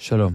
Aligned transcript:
שלום, 0.00 0.34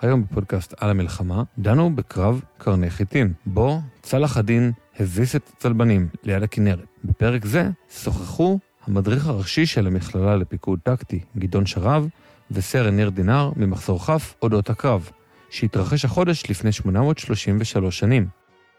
היום 0.00 0.22
בפודקאסט 0.22 0.74
על 0.76 0.90
המלחמה 0.90 1.42
דנו 1.58 1.96
בקרב 1.96 2.42
קרני 2.58 2.90
חיטין, 2.90 3.32
בו 3.46 3.80
צלח 4.02 4.36
הדין 4.36 4.72
הביס 5.00 5.36
את 5.36 5.50
הצלבנים 5.56 6.08
ליד 6.22 6.42
הכנרת. 6.42 6.84
בפרק 7.04 7.44
זה 7.44 7.70
שוחחו 7.88 8.58
המדריך 8.86 9.26
הראשי 9.26 9.66
של 9.66 9.86
המכללה 9.86 10.36
לפיקוד 10.36 10.78
טקטי, 10.82 11.20
גדעון 11.38 11.66
שרב, 11.66 12.08
וסרן 12.50 12.96
ניר 12.96 13.10
דינר 13.10 13.50
ממחזור 13.56 13.98
כ' 13.98 14.10
אודות 14.42 14.70
הקרב, 14.70 15.10
שהתרחש 15.50 16.04
החודש 16.04 16.50
לפני 16.50 16.72
833 16.72 17.98
שנים. 17.98 18.28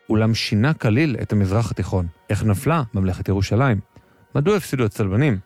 אולם 0.09 0.33
שינה 0.33 0.73
כליל 0.73 1.15
את 1.21 1.33
המזרח 1.33 1.71
התיכון. 1.71 2.07
איך 2.29 2.43
נפלה 2.43 2.83
ממלכת 2.93 3.27
ירושלים? 3.27 3.79
מדוע 4.35 4.57
הפסידו 4.57 4.85
הצלבנים? 4.85 5.39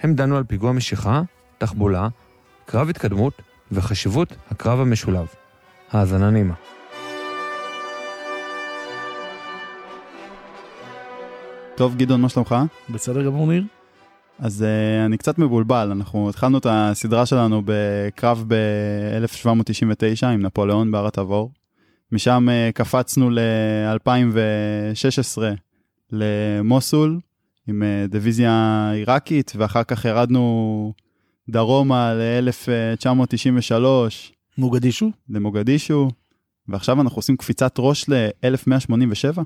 הם 0.00 0.14
דנו 0.14 0.36
על 0.36 0.44
פיגוע 0.44 0.72
משיכה, 0.72 1.22
תחבולה, 1.58 2.08
קרב 2.66 2.88
התקדמות 2.88 3.42
וחשיבות 3.74 4.36
הקרב 4.50 4.80
המשולב. 4.80 5.26
האזנה 5.90 6.30
נעימה. 6.30 6.54
טוב, 11.76 11.96
גדעון, 11.96 12.20
מה 12.20 12.28
שלומך? 12.28 12.54
בסדר 12.90 13.24
גמור, 13.24 13.46
ניר? 13.46 13.64
אז 14.38 14.62
uh, 14.62 14.66
אני 15.06 15.16
קצת 15.16 15.38
מבולבל, 15.38 15.88
אנחנו 15.92 16.28
התחלנו 16.28 16.58
את 16.58 16.66
הסדרה 16.70 17.26
שלנו 17.26 17.62
בקרב 17.64 18.44
ב-1799 18.48 20.26
עם 20.26 20.42
נפוליאון 20.42 20.90
בהר 20.90 21.06
התבור. 21.06 21.50
משם 22.12 22.48
uh, 22.48 22.72
קפצנו 22.72 23.30
ל-2016 23.30 25.38
למוסול 26.12 27.20
עם 27.68 27.82
uh, 27.82 28.10
דיוויזיה 28.10 28.90
עיראקית, 28.94 29.52
ואחר 29.56 29.84
כך 29.84 30.04
ירדנו 30.04 30.92
דרומה 31.48 32.14
ל-1993. 32.14 33.74
מוגדישו? 34.58 35.10
למוגדישו, 35.28 36.08
ועכשיו 36.68 37.00
אנחנו 37.00 37.18
עושים 37.18 37.36
קפיצת 37.36 37.74
ראש 37.78 38.08
ל-1187. 38.08 39.40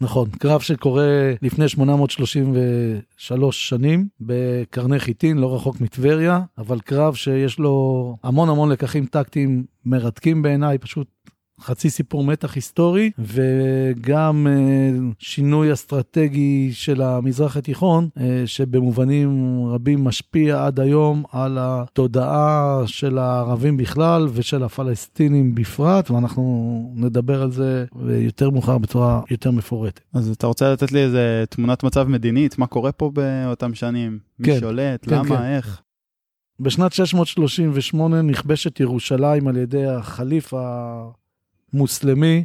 נכון, 0.00 0.30
קרב 0.30 0.60
שקורה 0.60 1.32
לפני 1.42 1.68
833 1.68 3.68
שנים 3.68 4.08
בקרני 4.20 4.98
חיטין, 4.98 5.38
לא 5.38 5.54
רחוק 5.54 5.80
מטבריה, 5.80 6.40
אבל 6.58 6.80
קרב 6.80 7.14
שיש 7.14 7.58
לו 7.58 8.16
המון 8.22 8.48
המון 8.48 8.72
לקחים 8.72 9.06
טקטיים 9.06 9.64
מרתקים 9.84 10.42
בעיניי, 10.42 10.78
פשוט 10.78 11.06
חצי 11.60 11.90
סיפור 11.90 12.24
מתח 12.24 12.54
היסטורי 12.54 13.10
וגם 13.18 14.46
אה, 14.50 14.90
שינוי 15.18 15.72
אסטרטגי 15.72 16.70
של 16.72 17.02
המזרח 17.02 17.56
התיכון, 17.56 18.08
אה, 18.20 18.42
שבמובנים 18.46 19.60
רבים 19.66 20.04
משפיע 20.04 20.66
עד 20.66 20.80
היום 20.80 21.24
על 21.32 21.58
התודעה 21.60 22.82
של 22.86 23.18
הערבים 23.18 23.76
בכלל 23.76 24.28
ושל 24.32 24.62
הפלסטינים 24.62 25.54
בפרט, 25.54 26.10
ואנחנו 26.10 26.92
נדבר 26.96 27.42
על 27.42 27.50
זה 27.50 27.84
יותר 28.04 28.50
מאוחר 28.50 28.78
בצורה 28.78 29.20
יותר 29.30 29.50
מפורטת. 29.50 30.00
אז 30.14 30.30
אתה 30.30 30.46
רוצה 30.46 30.72
לתת 30.72 30.92
לי 30.92 31.00
איזה 31.00 31.44
תמונת 31.50 31.82
מצב 31.84 32.08
מדינית, 32.08 32.58
מה 32.58 32.66
קורה 32.66 32.92
פה 32.92 33.10
באותם 33.14 33.74
שנים? 33.74 34.18
כן, 34.42 34.52
מי 34.52 34.60
שולט? 34.60 35.08
כן, 35.08 35.14
למה? 35.16 35.36
כן. 35.36 35.42
איך? 35.42 35.82
בשנת 36.60 36.92
638 36.92 38.22
נכבשת 38.22 38.80
ירושלים 38.80 39.48
על 39.48 39.56
ידי 39.56 39.86
החליף 39.86 40.54
המוסלמי 41.74 42.44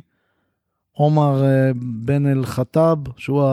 עומר 0.91 1.43
אה, 1.43 1.71
בן 2.05 2.27
אל-חטאב, 2.27 2.97
שהוא 3.17 3.43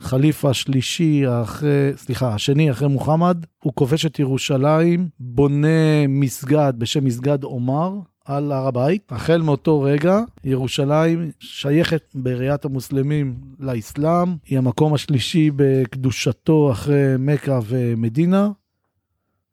החליף 0.00 0.44
השלישי 0.44 1.22
אחרי, 1.42 1.92
סליחה, 1.96 2.34
השני 2.34 2.70
אחרי 2.70 2.88
מוחמד. 2.88 3.46
הוא 3.62 3.72
כובש 3.74 4.06
את 4.06 4.18
ירושלים, 4.18 5.08
בונה 5.20 6.06
מסגד 6.08 6.72
בשם 6.78 7.04
מסגד 7.04 7.42
עומר. 7.42 7.92
על 8.26 8.52
הר 8.52 8.66
הבית. 8.66 9.02
החל 9.10 9.42
מאותו 9.42 9.80
רגע, 9.82 10.20
ירושלים 10.44 11.30
שייכת 11.40 12.02
בראיית 12.14 12.64
המוסלמים 12.64 13.34
לאסלאם, 13.60 14.36
היא 14.46 14.58
המקום 14.58 14.94
השלישי 14.94 15.50
בקדושתו 15.56 16.72
אחרי 16.72 17.14
מכה 17.18 17.60
ומדינה, 17.66 18.50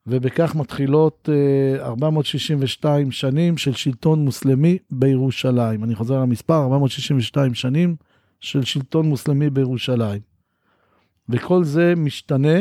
ובכך 0.07 0.55
מתחילות 0.55 1.29
אה, 1.31 1.85
462 1.85 3.11
שנים 3.11 3.57
של 3.57 3.73
שלטון 3.73 4.19
מוסלמי 4.25 4.77
בירושלים. 4.91 5.83
אני 5.83 5.95
חוזר 5.95 6.15
על 6.15 6.21
המספר, 6.21 6.63
462 6.63 7.53
שנים 7.53 7.95
של 8.39 8.63
שלטון 8.63 9.05
מוסלמי 9.05 9.49
בירושלים. 9.49 10.21
וכל 11.29 11.63
זה 11.63 11.93
משתנה 11.97 12.59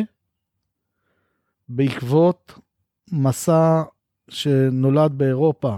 בעקבות 1.68 2.58
מסע 3.12 3.82
שנולד 4.28 5.12
באירופה 5.18 5.76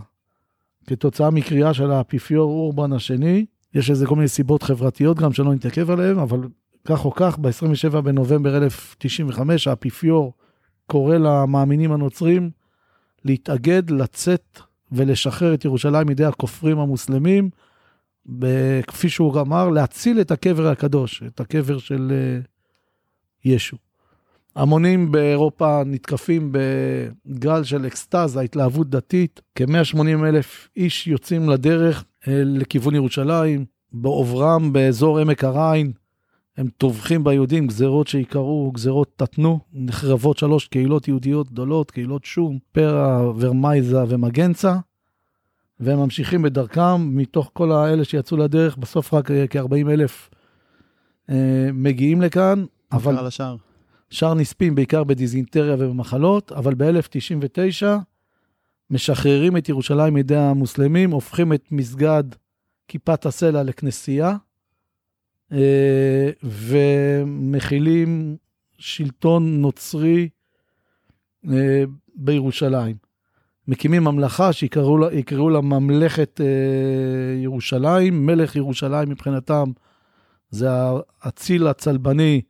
כתוצאה 0.86 1.30
מקריאה 1.30 1.74
של 1.74 1.90
האפיפיור 1.90 2.50
אורבן 2.50 2.92
השני. 2.92 3.46
יש 3.74 3.90
לזה 3.90 4.06
כל 4.06 4.14
מיני 4.14 4.28
סיבות 4.28 4.62
חברתיות 4.62 5.18
גם 5.18 5.32
שלא 5.32 5.54
נתעכב 5.54 5.90
עליהן, 5.90 6.18
אבל 6.18 6.38
כך 6.84 7.04
או 7.04 7.12
כך, 7.12 7.38
ב-27 7.38 8.00
בנובמבר 8.00 8.56
1095 8.56 9.68
האפיפיור 9.68 10.32
קורא 10.94 11.16
למאמינים 11.16 11.92
הנוצרים 11.92 12.50
להתאגד, 13.24 13.90
לצאת 13.90 14.60
ולשחרר 14.92 15.54
את 15.54 15.64
ירושלים 15.64 16.06
מידי 16.06 16.24
הכופרים 16.24 16.78
המוסלמים, 16.78 17.50
כפי 18.86 19.08
שהוא 19.08 19.40
אמר, 19.40 19.68
להציל 19.68 20.20
את 20.20 20.30
הקבר 20.30 20.66
הקדוש, 20.66 21.22
את 21.26 21.40
הקבר 21.40 21.78
של 21.78 22.12
אה, 22.12 22.40
ישו. 23.44 23.76
המונים 24.56 25.12
באירופה 25.12 25.82
נתקפים 25.86 26.52
בגל 26.52 27.64
של 27.64 27.86
אקסטזה, 27.86 28.40
התלהבות 28.40 28.90
דתית, 28.90 29.40
כ-180 29.54 30.24
אלף 30.24 30.68
איש 30.76 31.06
יוצאים 31.06 31.48
לדרך 31.48 32.04
אה, 32.28 32.42
לכיוון 32.44 32.94
ירושלים, 32.94 33.64
בעוברם 33.92 34.72
באזור 34.72 35.18
עמק 35.18 35.44
הריין, 35.44 35.92
הם 36.56 36.68
טובחים 36.78 37.24
ביהודים, 37.24 37.66
גזרות 37.66 38.08
שיקראו 38.08 38.70
גזרות 38.72 39.12
תתנו, 39.16 39.60
נחרבות 39.72 40.38
שלוש 40.38 40.68
קהילות 40.68 41.08
יהודיות 41.08 41.50
גדולות, 41.50 41.90
קהילות 41.90 42.24
שום, 42.24 42.58
פרע, 42.72 43.32
ורמייזה 43.38 44.04
ומגנצה, 44.08 44.76
והם 45.80 45.98
ממשיכים 45.98 46.42
בדרכם, 46.42 47.16
מתוך 47.16 47.50
כל 47.52 47.72
האלה 47.72 48.04
שיצאו 48.04 48.36
לדרך, 48.36 48.76
בסוף 48.76 49.14
רק 49.14 49.30
כ-40 49.50 49.90
אלף 49.90 50.30
אה, 51.30 51.68
מגיעים 51.72 52.22
לכאן, 52.22 52.64
אבל... 52.92 53.18
על 53.18 53.26
השאר. 53.26 53.56
שאר 54.10 54.34
נספים 54.34 54.74
בעיקר 54.74 55.04
בדיזינטריה 55.04 55.74
ובמחלות, 55.78 56.52
אבל 56.52 56.74
ב-1099 56.74 57.86
משחררים 58.90 59.56
את 59.56 59.68
ירושלים 59.68 60.14
מידי 60.14 60.36
המוסלמים, 60.36 61.10
הופכים 61.10 61.52
את 61.52 61.64
מסגד 61.70 62.24
כיפת 62.88 63.26
הסלע 63.26 63.62
לכנסייה, 63.62 64.28
אה, 64.28 64.36
ומכילים 66.42 68.36
שלטון 68.78 69.60
נוצרי 69.60 70.28
אה, 71.52 71.84
בירושלים. 72.14 72.96
מקימים 73.68 74.04
ממלכה 74.04 74.52
שיקראו 74.52 74.98
לה, 74.98 75.08
לה 75.52 75.60
ממלכת 75.60 76.40
אה, 76.40 76.46
ירושלים, 77.42 78.26
מלך 78.26 78.56
ירושלים 78.56 79.08
מבחינתם 79.08 79.70
זה 80.50 80.68
האציל 81.22 81.66
הצלבני 81.66 82.40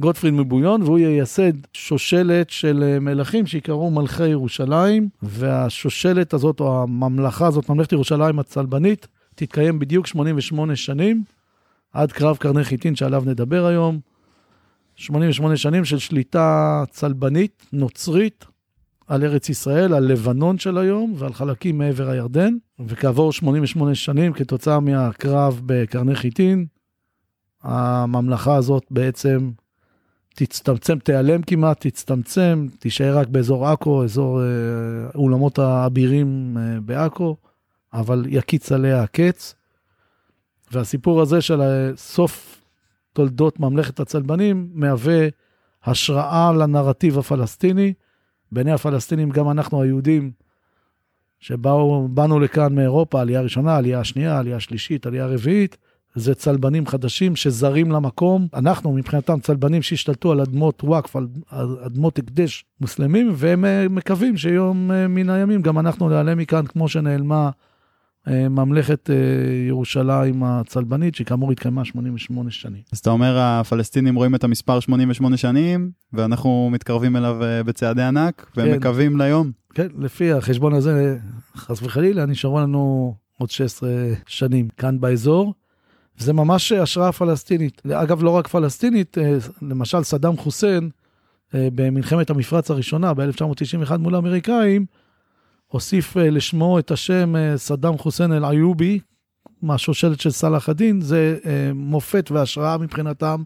גוטפריד 0.00 0.34
מבויון, 0.34 0.82
והוא 0.82 0.98
ייסד 0.98 1.52
שושלת 1.72 2.50
של 2.50 2.98
מלכים 3.00 3.46
שיקראו 3.46 3.90
מלכי 3.90 4.28
ירושלים, 4.28 5.08
והשושלת 5.22 6.34
הזאת, 6.34 6.60
או 6.60 6.82
הממלכה 6.82 7.46
הזאת, 7.46 7.68
ממלכת 7.68 7.92
ירושלים 7.92 8.38
הצלבנית, 8.38 9.06
תתקיים 9.34 9.78
בדיוק 9.78 10.06
88 10.06 10.76
שנים, 10.76 11.24
עד 11.94 12.12
קרב 12.12 12.36
קרני 12.36 12.64
חיטין 12.64 12.96
שעליו 12.96 13.22
נדבר 13.26 13.66
היום. 13.66 14.00
88 14.96 15.56
שנים 15.56 15.84
של 15.84 15.98
שליטה 15.98 16.84
צלבנית, 16.90 17.66
נוצרית, 17.72 18.44
על 19.06 19.24
ארץ 19.24 19.48
ישראל, 19.48 19.94
על 19.94 20.04
לבנון 20.04 20.58
של 20.58 20.78
היום 20.78 21.14
ועל 21.16 21.32
חלקים 21.32 21.78
מעבר 21.78 22.10
הירדן. 22.10 22.54
וכעבור 22.86 23.32
88 23.32 23.94
שנים, 23.94 24.32
כתוצאה 24.32 24.80
מהקרב 24.80 25.60
בקרני 25.66 26.14
חיטין, 26.14 26.66
הממלכה 27.62 28.56
הזאת 28.56 28.84
בעצם 28.90 29.50
תצטמצם, 30.34 30.98
תיעלם 30.98 31.42
כמעט, 31.42 31.86
תצטמצם, 31.86 32.66
תישאר 32.78 33.18
רק 33.18 33.28
באזור 33.28 33.68
עכו, 33.68 34.04
אזור 34.04 34.42
אה, 34.42 34.46
אולמות 35.14 35.58
האבירים 35.58 36.56
אה, 36.60 36.80
בעכו, 36.80 37.36
אבל 37.92 38.24
יקיץ 38.28 38.72
עליה 38.72 39.02
הקץ. 39.02 39.54
והסיפור 40.74 41.20
הזה 41.20 41.40
של 41.40 41.60
סוף 41.96 42.60
תולדות 43.12 43.60
ממלכת 43.60 44.00
הצלבנים 44.00 44.68
מהווה 44.74 45.28
השראה 45.84 46.52
לנרטיב 46.52 47.18
הפלסטיני. 47.18 47.92
בעיני 48.52 48.72
הפלסטינים, 48.72 49.30
גם 49.30 49.50
אנחנו 49.50 49.82
היהודים, 49.82 50.30
שבאנו 51.38 52.40
לכאן 52.40 52.74
מאירופה, 52.74 53.20
עלייה 53.20 53.40
ראשונה, 53.40 53.76
עלייה 53.76 54.04
שנייה, 54.04 54.38
עלייה 54.38 54.60
שלישית, 54.60 55.06
עלייה 55.06 55.26
רביעית, 55.26 55.76
זה 56.14 56.34
צלבנים 56.34 56.86
חדשים 56.86 57.36
שזרים 57.36 57.92
למקום. 57.92 58.48
אנחנו 58.54 58.92
מבחינתם 58.92 59.40
צלבנים 59.40 59.82
שהשתלטו 59.82 60.32
על 60.32 60.40
אדמות 60.40 60.84
וואקף, 60.84 61.16
על 61.16 61.26
אדמות 61.86 62.18
הקדש 62.18 62.64
מוסלמים, 62.80 63.32
והם 63.34 63.64
אה, 63.64 63.88
מקווים 63.90 64.36
שיום 64.36 64.90
אה, 64.90 65.08
מן 65.08 65.30
הימים 65.30 65.62
גם 65.62 65.78
אנחנו 65.78 66.08
נעלה 66.08 66.34
מכאן 66.34 66.66
כמו 66.66 66.88
שנעלמה 66.88 67.50
ממלכת 68.26 69.10
אה, 69.10 69.16
ירושלים 69.68 70.44
הצלבנית, 70.44 71.14
שכאמור 71.14 71.52
התקיימה 71.52 71.84
88 71.84 72.50
שנים. 72.50 72.82
אז 72.92 72.98
אתה 72.98 73.10
אומר, 73.10 73.38
הפלסטינים 73.38 74.14
רואים 74.14 74.34
את 74.34 74.44
המספר 74.44 74.80
88 74.80 75.36
שנים, 75.36 75.90
ואנחנו 76.12 76.68
מתקרבים 76.72 77.16
אליו 77.16 77.42
אה, 77.42 77.62
בצעדי 77.62 78.02
ענק, 78.02 78.50
כן. 78.52 78.62
ומקווים 78.64 79.18
ליום. 79.18 79.50
כן, 79.74 79.86
לפי 79.98 80.32
החשבון 80.32 80.72
הזה, 80.74 81.18
חס 81.56 81.82
וחלילה, 81.82 82.26
נשארו 82.26 82.60
לנו 82.60 83.14
עוד 83.38 83.50
16 83.50 83.90
שנים 84.26 84.68
כאן 84.76 85.00
באזור. 85.00 85.54
זה 86.18 86.32
ממש 86.32 86.72
השראה 86.72 87.12
פלסטינית. 87.12 87.82
אגב, 87.92 88.22
לא 88.22 88.30
רק 88.30 88.48
פלסטינית, 88.48 89.18
אה, 89.18 89.36
למשל 89.62 90.02
סדאם 90.02 90.36
חוסיין, 90.36 90.90
אה, 91.54 91.68
במלחמת 91.74 92.30
המפרץ 92.30 92.70
הראשונה 92.70 93.14
ב-1991 93.14 93.96
מול 93.96 94.14
האמריקאים, 94.14 94.86
הוסיף 95.74 96.16
אה, 96.16 96.30
לשמו 96.30 96.78
את 96.78 96.90
השם 96.90 97.36
אה, 97.36 97.56
סדאם 97.56 97.98
חוסיין 97.98 98.32
אל-איובי, 98.32 98.98
מהשושלת 99.62 100.20
של 100.20 100.30
סלאח 100.30 100.68
א-דין, 100.68 101.00
זה 101.00 101.38
אה, 101.46 101.70
מופת 101.74 102.30
והשראה 102.30 102.78
מבחינתם 102.78 103.42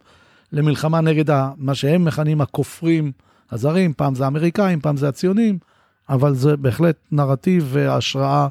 למלחמה 0.52 1.00
נגד 1.00 1.24
מה 1.56 1.74
שהם 1.74 2.04
מכנים 2.04 2.40
הכופרים 2.40 3.12
הזרים, 3.50 3.92
פעם 3.92 4.14
זה 4.14 4.24
האמריקאים, 4.24 4.80
פעם 4.80 4.96
זה 4.96 5.08
הציונים, 5.08 5.58
אבל 6.08 6.34
זה 6.34 6.56
בהחלט 6.56 6.96
נרטיב 7.12 7.68
והשראה 7.72 8.48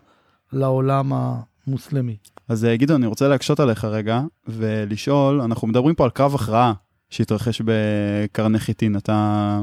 לעולם 0.53 1.11
המוסלמי. 1.13 2.17
אז 2.49 2.67
גדעון, 2.75 3.01
אני 3.01 3.07
רוצה 3.07 3.27
להקשות 3.27 3.59
עליך 3.59 3.85
רגע, 3.85 4.21
ולשאול, 4.47 5.41
אנחנו 5.41 5.67
מדברים 5.67 5.95
פה 5.95 6.03
על 6.03 6.09
קרב 6.09 6.35
הכרעה 6.35 6.73
שהתרחש 7.09 7.61
בקרני 7.65 8.59
חיטין. 8.59 8.97
אתה, 8.97 9.61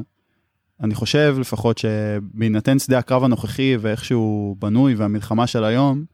אני 0.82 0.94
חושב 0.94 1.36
לפחות 1.40 1.78
שבהינתן 1.78 2.78
שדה 2.78 2.98
הקרב 2.98 3.24
הנוכחי 3.24 3.76
ואיך 3.80 4.04
שהוא 4.04 4.56
בנוי 4.58 4.94
והמלחמה 4.94 5.46
של 5.46 5.64
היום, 5.64 6.04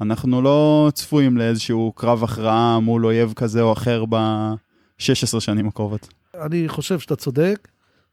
אנחנו 0.00 0.42
לא 0.42 0.90
צפויים 0.94 1.36
לאיזשהו 1.36 1.92
קרב 1.96 2.24
הכרעה 2.24 2.80
מול 2.80 3.06
אויב 3.06 3.32
כזה 3.36 3.62
או 3.62 3.72
אחר 3.72 4.04
ב-16 4.04 5.40
שנים 5.40 5.68
הקרובות. 5.68 6.08
אני 6.42 6.68
חושב 6.68 6.98
שאתה 6.98 7.16
צודק, 7.16 7.68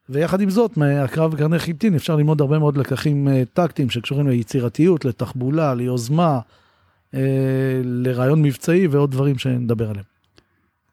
ויחד 0.09 0.41
עם 0.41 0.49
זאת, 0.49 0.77
מהקרב 0.77 1.31
בקרני 1.31 1.59
חיטין 1.59 1.95
אפשר 1.95 2.15
ללמוד 2.15 2.41
הרבה 2.41 2.59
מאוד 2.59 2.77
לקחים 2.77 3.27
אה, 3.27 3.43
טקטיים 3.53 3.89
שקשורים 3.89 4.27
ליצירתיות, 4.27 5.05
לתחבולה, 5.05 5.73
ליוזמה, 5.73 6.39
אה, 7.13 7.81
לרעיון 7.83 8.41
מבצעי 8.41 8.87
ועוד 8.87 9.11
דברים 9.11 9.37
שנדבר 9.37 9.89
עליהם. 9.89 10.05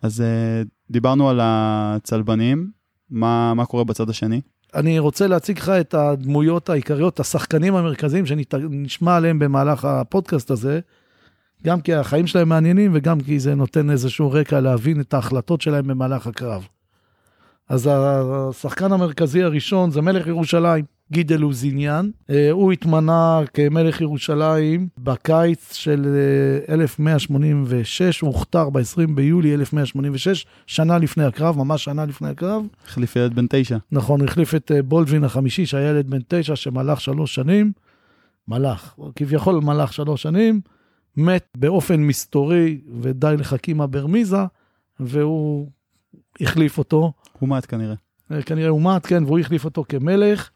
אז 0.02 0.20
אה, 0.20 0.62
דיברנו 0.90 1.30
על 1.30 1.40
הצלבנים, 1.42 2.70
מה, 3.10 3.54
מה 3.54 3.66
קורה 3.66 3.84
בצד 3.84 4.10
השני? 4.10 4.40
אני 4.74 4.98
רוצה 4.98 5.26
להציג 5.26 5.58
לך 5.58 5.68
את 5.68 5.94
הדמויות 5.94 6.70
העיקריות, 6.70 7.20
השחקנים 7.20 7.74
המרכזיים 7.74 8.26
שנשמע 8.26 9.16
עליהם 9.16 9.38
במהלך 9.38 9.84
הפודקאסט 9.84 10.50
הזה, 10.50 10.80
גם 11.64 11.80
כי 11.80 11.94
החיים 11.94 12.26
שלהם 12.26 12.48
מעניינים 12.48 12.90
וגם 12.94 13.20
כי 13.20 13.40
זה 13.40 13.54
נותן 13.54 13.90
איזשהו 13.90 14.32
רקע 14.32 14.60
להבין 14.60 15.00
את 15.00 15.14
ההחלטות 15.14 15.60
שלהם 15.60 15.86
במהלך 15.86 16.26
הקרב. 16.26 16.66
אז 17.68 17.90
השחקן 17.92 18.92
המרכזי 18.92 19.42
הראשון 19.42 19.90
זה 19.90 20.00
מלך 20.00 20.26
ירושלים, 20.26 20.84
גיד 21.12 21.32
אלוזיניאן. 21.32 22.10
אה, 22.30 22.50
הוא 22.50 22.72
התמנה 22.72 23.40
כמלך 23.54 24.00
ירושלים 24.00 24.88
בקיץ 24.98 25.72
של 25.72 26.16
אה, 26.68 26.74
1186, 26.74 28.20
הוא 28.20 28.28
הוכתר 28.28 28.70
ב-20 28.70 29.14
ביולי 29.14 29.54
1186, 29.54 30.46
שנה 30.66 30.98
לפני 30.98 31.24
הקרב, 31.24 31.58
ממש 31.58 31.84
שנה 31.84 32.04
לפני 32.04 32.28
הקרב. 32.28 32.62
החליף 32.86 33.16
ילד 33.16 33.34
בן 33.34 33.46
תשע. 33.50 33.76
נכון, 33.92 34.20
הוא 34.20 34.28
החליף 34.28 34.54
את 34.54 34.72
אה, 34.74 34.82
בולדווין 34.82 35.24
החמישי, 35.24 35.66
שהיה 35.66 35.90
ילד 35.90 36.10
בן 36.10 36.20
תשע, 36.28 36.56
שמלך 36.56 37.00
שלוש 37.00 37.34
שנים. 37.34 37.72
מלך, 38.48 38.94
כביכול 39.16 39.60
מלך 39.60 39.92
שלוש 39.92 40.22
שנים, 40.22 40.60
מת 41.16 41.48
באופן 41.56 42.00
מסתורי 42.00 42.80
ודי 43.00 43.34
לחכימה 43.38 43.86
ברמיזה, 43.86 44.44
והוא 45.00 45.68
החליף 46.40 46.78
אותו. 46.78 47.12
הוא 47.38 47.48
מעט 47.48 47.66
כנראה. 47.68 47.94
אה, 48.32 48.42
כנראה 48.42 48.68
הוא 48.68 48.82
מת, 48.82 49.06
כן, 49.06 49.24
והוא 49.24 49.38
החליף 49.38 49.64
אותו 49.64 49.84
כמלך. 49.88 50.50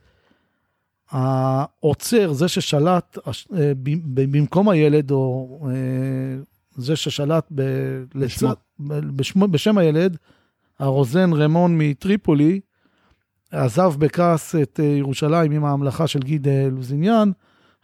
העוצר, 1.11 2.33
זה 2.33 2.49
ששלט 2.49 3.19
אה, 3.57 3.73
במקום 4.05 4.69
הילד, 4.69 5.11
או 5.11 5.61
אה, 5.71 6.43
זה 6.77 6.97
ששלט 6.97 7.47
ב, 7.55 7.63
בשמו. 8.15 8.49
בשמו, 9.17 9.49
בשם 9.49 9.79
הילד, 9.79 10.17
הרוזן 10.79 11.33
רמון 11.33 11.79
מטריפולי, 11.79 12.61
עזב 13.51 13.95
בכעס 13.99 14.55
את 14.55 14.81
אה, 14.83 14.85
ירושלים 14.85 15.53
עם 15.53 15.65
ההמלכה 15.65 16.07
של 16.07 16.19
גיד 16.19 16.49
לוזיניאן, 16.71 17.31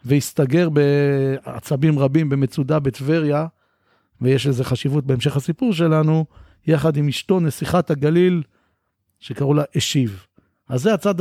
והסתגר 0.05 0.69
בעצבים 0.69 1.99
רבים 1.99 2.29
במצודה 2.29 2.79
בטבריה, 2.79 3.45
ויש 4.21 4.47
לזה 4.47 4.63
חשיבות 4.63 5.05
בהמשך 5.05 5.37
הסיפור 5.37 5.73
שלנו, 5.73 6.25
יחד 6.67 6.97
עם 6.97 7.07
אשתו 7.07 7.39
נסיכת 7.39 7.91
הגליל, 7.91 8.43
שקראו 9.19 9.53
לה 9.53 9.63
אשיב. 9.77 10.25
אז 10.69 10.81
זה 10.81 10.93
הצד 10.93 11.15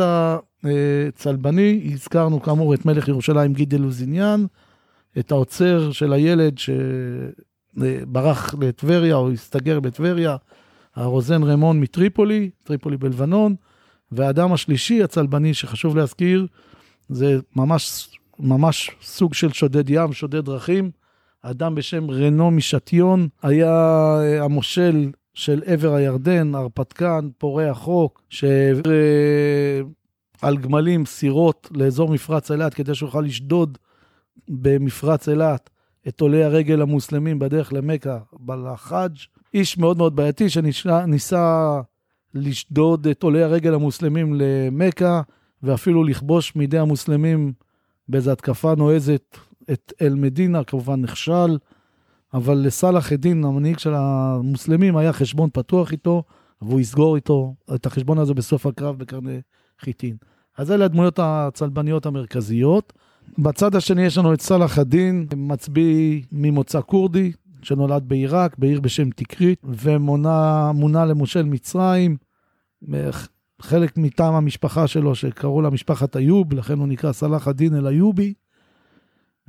הצלבני, 1.09 1.91
הזכרנו 1.93 2.43
כאמור 2.43 2.75
את 2.75 2.87
מלך 2.87 3.09
ירושלים 3.09 3.53
גיד 3.53 3.75
אלוזיניאן, 3.75 4.45
את 5.19 5.33
העוצר 5.33 5.93
של 5.93 6.13
הילד 6.13 6.59
שברח 7.79 8.55
לטבריה 8.61 9.17
או 9.17 9.31
הסתגר 9.31 9.81
בטבריה, 9.81 10.37
הרוזן 10.95 11.43
רמון 11.43 11.81
מטריפולי, 11.81 12.51
טריפולי 12.65 12.97
בלבנון, 12.97 13.55
והאדם 14.13 14.53
השלישי 14.53 15.03
הצלבני 15.03 15.55
שחשוב 15.55 15.97
להזכיר, 15.97 16.47
זה 17.09 17.39
ממש, 17.57 18.09
ממש 18.39 18.91
סוג 19.03 19.35
של 19.35 19.53
שודד 19.53 19.91
ים, 19.91 20.13
שודד 20.13 20.45
דרכים. 20.45 20.91
אדם 21.43 21.75
בשם 21.75 22.11
רנו 22.11 22.51
משטיון 22.51 23.29
היה 23.43 23.69
אה, 24.21 24.45
המושל 24.45 25.11
של 25.35 25.63
עבר 25.67 25.95
הירדן, 25.95 26.55
הרפתקן, 26.55 27.29
פורע 27.39 27.75
חוק, 27.75 28.23
אה, 28.45 28.73
על 30.43 30.57
גמלים 30.57 31.07
סירות 31.07 31.69
לאזור 31.75 32.11
מפרץ 32.11 32.51
אילת 32.51 32.75
כדי 32.75 32.95
שיוכל 32.95 33.21
לשדוד 33.21 33.79
במפרץ 34.49 35.29
אילת 35.29 35.71
את 36.09 36.21
עולי 36.21 36.45
הרגל 36.45 36.83
המוסלמים 36.83 37.39
בדרך 37.39 37.73
למכה 37.73 38.19
בלחאג'. 38.33 39.17
איש 39.55 39.79
מאוד 39.79 39.99
מאוד 39.99 40.17
בעייתי 40.17 40.49
שניסה 40.51 41.81
לשדוד 42.35 43.07
את 43.07 43.23
עולי 43.23 43.43
הרגל 43.43 43.75
המוסלמים 43.75 44.35
למכה, 44.35 45.23
ואפילו 45.63 46.05
לכבוש 46.05 46.57
מידי 46.57 46.79
המוסלמים 46.79 47.53
באיזו 48.09 48.33
התקפה 48.33 48.75
נועזת 48.75 49.37
את 49.73 49.93
אל-מדינה, 50.03 50.65
כמובן 50.65 51.01
נכשל. 51.01 51.59
אבל 52.35 52.55
לסלאח 52.55 53.13
א-דין, 53.13 53.45
המנהיג 53.45 53.79
של 53.79 53.95
המוסלמים, 53.95 54.97
היה 54.97 55.13
חשבון 55.13 55.51
פתוח 55.53 55.93
איתו, 55.93 56.23
והוא 56.63 56.81
יסגור 56.81 57.17
איתו 57.17 57.55
את 57.75 57.87
החשבון 57.87 58.19
הזה 58.19 58.35
בסוף 58.35 58.67
הקרב 58.67 58.99
בקרני 58.99 59.41
חיטין. 59.81 60.17
אז 60.59 60.71
אלה 60.71 60.85
הדמויות 60.85 61.19
הצלבניות 61.23 62.07
המרכזיות. 62.07 62.93
בצד 63.39 63.75
השני 63.75 64.03
יש 64.03 64.19
לנו 64.19 64.35
את 64.35 64.41
סלאח 64.41 64.79
א-דין, 64.79 65.27
מצביא 65.37 66.23
ממוצא 66.33 66.81
כורדי, 66.81 67.33
שנולד 67.63 68.03
בעיראק, 68.09 68.59
בעיר 68.59 68.81
בשם 68.81 69.11
תקרית, 69.11 69.63
ומונה 69.65 71.05
למושל 71.05 71.43
מצרים, 71.43 72.17
חלק 73.63 73.97
מטעם 73.97 74.35
המשפחה 74.35 74.87
שלו, 74.87 75.15
שקראו 75.15 75.63
לה 75.63 75.71
משפחת 75.71 76.17
איוב, 76.17 76.53
לכן 76.53 76.79
הוא 76.79 76.89
נקרא 76.89 77.13
סלאח 77.13 77.49
א-דין 77.49 77.75
אל-איובי, 77.75 78.35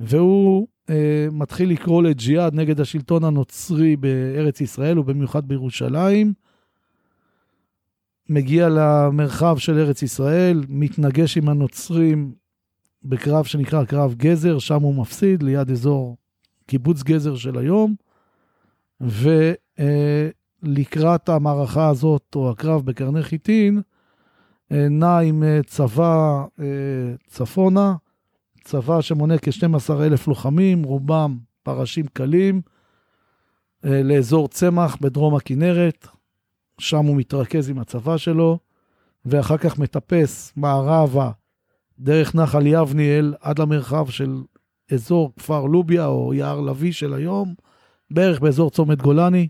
והוא 0.00 0.66
אה, 0.90 1.26
מתחיל 1.32 1.70
לקרוא 1.70 2.02
לג'יהאד 2.02 2.54
נגד 2.54 2.80
השלטון 2.80 3.24
הנוצרי 3.24 3.96
בארץ 3.96 4.60
ישראל 4.60 4.98
ובמיוחד 4.98 5.48
בירושלים. 5.48 6.43
מגיע 8.28 8.68
למרחב 8.68 9.58
של 9.58 9.78
ארץ 9.78 10.02
ישראל, 10.02 10.64
מתנגש 10.68 11.36
עם 11.36 11.48
הנוצרים 11.48 12.34
בקרב 13.02 13.44
שנקרא 13.44 13.84
קרב 13.84 14.14
גזר, 14.14 14.58
שם 14.58 14.82
הוא 14.82 14.94
מפסיד 14.94 15.42
ליד 15.42 15.70
אזור 15.70 16.16
קיבוץ 16.66 17.02
גזר 17.02 17.36
של 17.36 17.58
היום. 17.58 17.94
ולקראת 20.60 21.28
המערכה 21.28 21.88
הזאת, 21.88 22.32
או 22.36 22.50
הקרב 22.50 22.82
בקרני 22.84 23.22
חיטין, 23.22 23.82
אה, 24.72 24.88
נע 24.88 25.18
עם 25.18 25.42
אה, 25.42 25.60
צבא 25.66 26.44
אה, 26.60 26.66
צפונה, 27.26 27.94
צבא 28.64 29.00
שמונה 29.00 29.38
כ-12 29.38 30.02
אלף 30.02 30.28
לוחמים, 30.28 30.82
רובם 30.82 31.38
פרשים 31.62 32.06
קלים, 32.06 32.62
אה, 33.84 34.02
לאזור 34.02 34.48
צמח 34.48 34.96
בדרום 35.00 35.34
הכנרת, 35.34 36.06
שם 36.80 37.04
הוא 37.06 37.16
מתרכז 37.16 37.70
עם 37.70 37.78
הצבא 37.78 38.16
שלו, 38.16 38.58
ואחר 39.24 39.56
כך 39.56 39.78
מטפס 39.78 40.52
מערבה 40.56 41.30
דרך 41.98 42.34
נחל 42.34 42.66
יבניאל 42.66 43.34
עד 43.40 43.58
למרחב 43.58 44.10
של 44.10 44.42
אזור 44.92 45.32
כפר 45.36 45.64
לוביה 45.64 46.06
או 46.06 46.34
יער 46.34 46.60
לביא 46.60 46.92
של 46.92 47.14
היום, 47.14 47.54
בערך 48.10 48.40
באזור 48.40 48.70
צומת 48.70 49.02
גולני, 49.02 49.48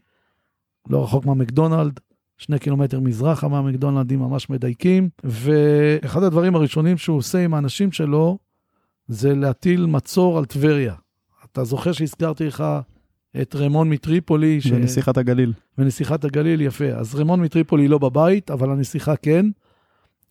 לא 0.90 1.04
רחוק 1.04 1.26
מהמקדונלד, 1.26 2.00
שני 2.38 2.59
קילומטר 2.59 3.00
מזרחה 3.00 3.49
מהמקדונלדים 3.49 4.19
ממש 4.19 4.50
מדייקים, 4.50 5.09
ואחד 5.25 6.23
הדברים 6.23 6.54
הראשונים 6.54 6.97
שהוא 6.97 7.16
עושה 7.16 7.45
עם 7.45 7.54
האנשים 7.54 7.93
שלו, 7.93 8.38
זה 9.09 9.35
להטיל 9.35 9.87
מצור 9.87 10.38
על 10.38 10.45
טבריה. 10.45 10.95
אתה 11.45 11.64
זוכר 11.64 11.93
שהזכרתי 11.93 12.47
לך 12.47 12.64
את 13.43 13.55
רמון 13.57 13.91
מטריפולי? 13.91 14.61
ש... 14.61 14.67
ונסיכת 14.73 15.17
הגליל. 15.17 15.53
ונסיכת 15.79 16.25
הגליל, 16.25 16.61
יפה. 16.61 16.85
אז 16.85 17.14
רמון 17.14 17.41
מטריפולי 17.41 17.88
לא 17.88 17.99
בבית, 17.99 18.50
אבל 18.50 18.71
הנסיכה 18.71 19.17
כן. 19.17 19.47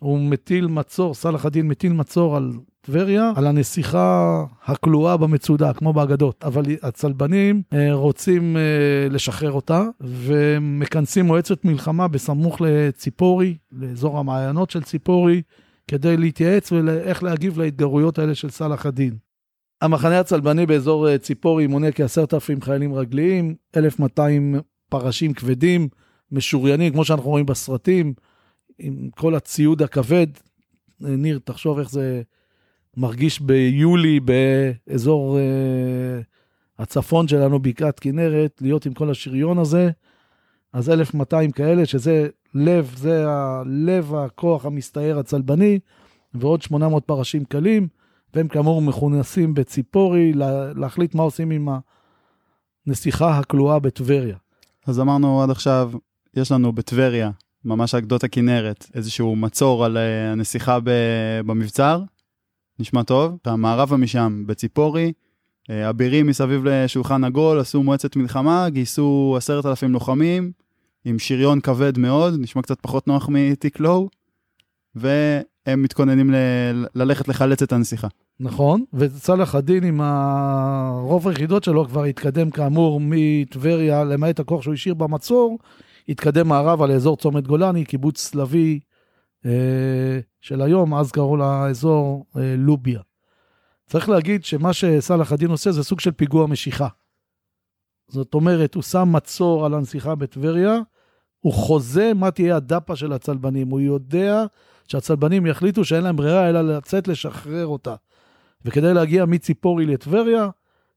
הוא 0.01 0.19
מטיל 0.19 0.67
מצור, 0.67 1.13
סלאח 1.13 1.45
א-דין 1.45 1.67
מטיל 1.67 1.93
מצור 1.93 2.38
על 2.38 2.51
טבריה, 2.81 3.31
על 3.36 3.48
הנסיכה 3.48 4.43
הכלואה 4.65 5.17
במצודה, 5.17 5.74
כמו 5.74 5.93
באגדות. 5.93 6.43
אבל 6.43 6.63
הצלבנים 6.81 7.62
אה, 7.74 7.93
רוצים 7.93 8.57
אה, 8.57 8.62
לשחרר 9.10 9.51
אותה, 9.51 9.83
ומכנסים 10.01 11.25
מועצת 11.25 11.65
מלחמה 11.65 12.07
בסמוך 12.07 12.62
לציפורי, 12.62 13.57
לאזור 13.72 14.19
המעיינות 14.19 14.69
של 14.69 14.83
ציפורי, 14.83 15.41
כדי 15.88 16.17
להתייעץ 16.17 16.72
ואיך 16.72 17.24
להגיב 17.24 17.60
להתגרויות 17.60 18.19
האלה 18.19 18.36
של 18.36 18.50
סלאח 18.50 18.86
א-דין. 18.86 19.17
המחנה 19.83 20.19
הצלבני 20.19 20.65
באזור 20.65 21.09
אה, 21.09 21.17
ציפורי 21.17 21.67
מונה 21.67 21.91
כ-10,000 21.91 22.65
חיילים 22.65 22.93
רגליים, 22.93 23.55
1,200 23.77 24.55
פרשים 24.89 25.33
כבדים, 25.33 25.87
משוריינים, 26.31 26.93
כמו 26.93 27.05
שאנחנו 27.05 27.29
רואים 27.29 27.45
בסרטים, 27.45 28.13
עם 28.79 29.09
כל 29.17 29.35
הציוד 29.35 29.81
הכבד. 29.81 30.27
אה, 31.05 31.09
ניר, 31.09 31.39
תחשוב 31.43 31.79
איך 31.79 31.89
זה 31.89 32.21
מרגיש 32.97 33.39
ביולי 33.39 34.19
באזור 34.19 35.37
uh, 35.37 36.81
הצפון 36.81 37.27
שלנו, 37.27 37.59
בקעת 37.59 37.99
כנרת, 37.99 38.61
להיות 38.61 38.85
עם 38.85 38.93
כל 38.93 39.09
השריון 39.09 39.57
הזה. 39.57 39.89
אז 40.73 40.89
1,200 40.89 41.51
כאלה, 41.51 41.85
שזה 41.85 42.27
לב, 42.55 42.93
זה 42.97 43.23
הלב 43.27 44.15
הכוח 44.15 44.65
המסתער 44.65 45.19
הצלבני, 45.19 45.79
ועוד 46.33 46.61
800 46.61 47.05
פרשים 47.05 47.45
קלים, 47.45 47.87
והם 48.33 48.47
כאמור 48.47 48.81
מכונסים 48.81 49.53
בציפורי, 49.53 50.33
להחליט 50.75 51.15
מה 51.15 51.23
עושים 51.23 51.51
עם 51.51 51.67
הנסיכה 52.87 53.39
הכלואה 53.39 53.79
בטבריה. 53.79 54.37
אז 54.87 54.99
אמרנו 54.99 55.43
עד 55.43 55.49
עכשיו, 55.49 55.91
יש 56.35 56.51
לנו 56.51 56.71
בטבריה, 56.71 57.31
ממש 57.65 57.95
על 57.95 58.01
גדות 58.01 58.23
הכנרת, 58.23 58.89
איזשהו 58.93 59.35
מצור 59.35 59.85
על 59.85 59.97
אה, 59.97 60.31
הנסיכה 60.31 60.77
במבצר, 61.45 62.01
נשמע 62.79 63.03
טוב. 63.03 63.37
המערבה 63.45 63.97
משם, 63.97 64.43
בציפורי, 64.45 65.13
אה, 65.69 65.89
אבירים 65.89 66.27
מסביב 66.27 66.63
לשולחן 66.65 67.23
עגול, 67.23 67.59
עשו 67.59 67.83
מועצת 67.83 68.15
מלחמה, 68.15 68.69
גייסו 68.69 69.33
עשרת 69.37 69.65
אלפים 69.65 69.91
לוחמים, 69.91 70.51
עם 71.05 71.19
שריון 71.19 71.59
כבד 71.59 71.97
מאוד, 71.97 72.33
נשמע 72.39 72.61
קצת 72.61 72.81
פחות 72.81 73.07
נוח 73.07 73.29
מתיק 73.29 73.79
לואו, 73.79 74.09
והם 74.95 75.83
מתכוננים 75.83 76.31
ל- 76.31 76.85
ללכת 76.95 77.27
לחלץ 77.27 77.61
את 77.61 77.71
הנסיכה. 77.73 78.07
נכון, 78.39 78.83
וצלאח 78.93 79.55
א-דין 79.55 79.83
עם 79.83 80.01
הרוב 80.01 81.27
היחידות 81.27 81.63
שלו 81.63 81.87
כבר 81.87 82.03
התקדם 82.03 82.49
כאמור 82.51 82.99
מטבריה, 83.03 84.03
למעט 84.03 84.39
הכוח 84.39 84.61
שהוא 84.61 84.73
השאיר 84.73 84.93
במצור, 84.93 85.59
התקדם 86.09 86.47
מערבה 86.47 86.87
לאזור 86.87 87.17
צומת 87.17 87.47
גולני, 87.47 87.85
קיבוץ 87.85 88.19
סלוי 88.19 88.79
אה, 89.45 90.19
של 90.41 90.61
היום, 90.61 90.93
אז 90.93 91.11
קראו 91.11 91.37
לאזור 91.37 92.25
אה, 92.37 92.55
לוביה. 92.57 93.01
צריך 93.87 94.09
להגיד 94.09 94.45
שמה 94.45 94.73
שסלאח 94.73 95.33
א-דין 95.33 95.49
עושה 95.49 95.71
זה 95.71 95.83
סוג 95.83 95.99
של 95.99 96.11
פיגוע 96.11 96.47
משיכה. 96.47 96.87
זאת 98.07 98.33
אומרת, 98.33 98.75
הוא 98.75 98.83
שם 98.83 99.09
מצור 99.11 99.65
על 99.65 99.73
הנסיכה 99.73 100.15
בטבריה, 100.15 100.79
הוא 101.39 101.53
חוזה 101.53 102.11
מה 102.15 102.31
תהיה 102.31 102.55
הדפה 102.55 102.95
של 102.95 103.13
הצלבנים. 103.13 103.69
הוא 103.69 103.81
יודע 103.81 104.45
שהצלבנים 104.87 105.45
יחליטו 105.45 105.85
שאין 105.85 106.03
להם 106.03 106.15
ברירה 106.15 106.49
אלא 106.49 106.61
לצאת 106.61 107.07
לשחרר 107.07 107.67
אותה. 107.67 107.95
וכדי 108.65 108.93
להגיע 108.93 109.25
מציפורי 109.25 109.86
לטבריה, 109.86 110.50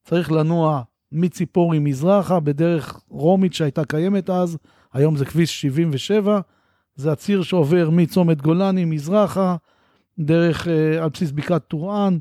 צריך 0.04 0.32
לנוע 0.32 0.82
מציפורי 1.12 1.78
מזרחה 1.78 2.40
בדרך 2.40 3.00
רומית 3.08 3.54
שהייתה 3.54 3.85
קיימת 3.85 4.30
אז, 4.30 4.58
היום 4.92 5.16
זה 5.16 5.25
כביש 5.25 5.61
77, 5.61 6.40
זה 6.96 7.12
הציר 7.12 7.42
שעובר 7.42 7.90
מצומת 7.90 8.42
גולני 8.42 8.85
מזרחה, 8.85 9.56
דרך, 10.18 10.68
אה, 10.68 11.02
על 11.02 11.08
בסיס 11.08 11.30
בקעת 11.30 11.68
טורען, 11.68 12.18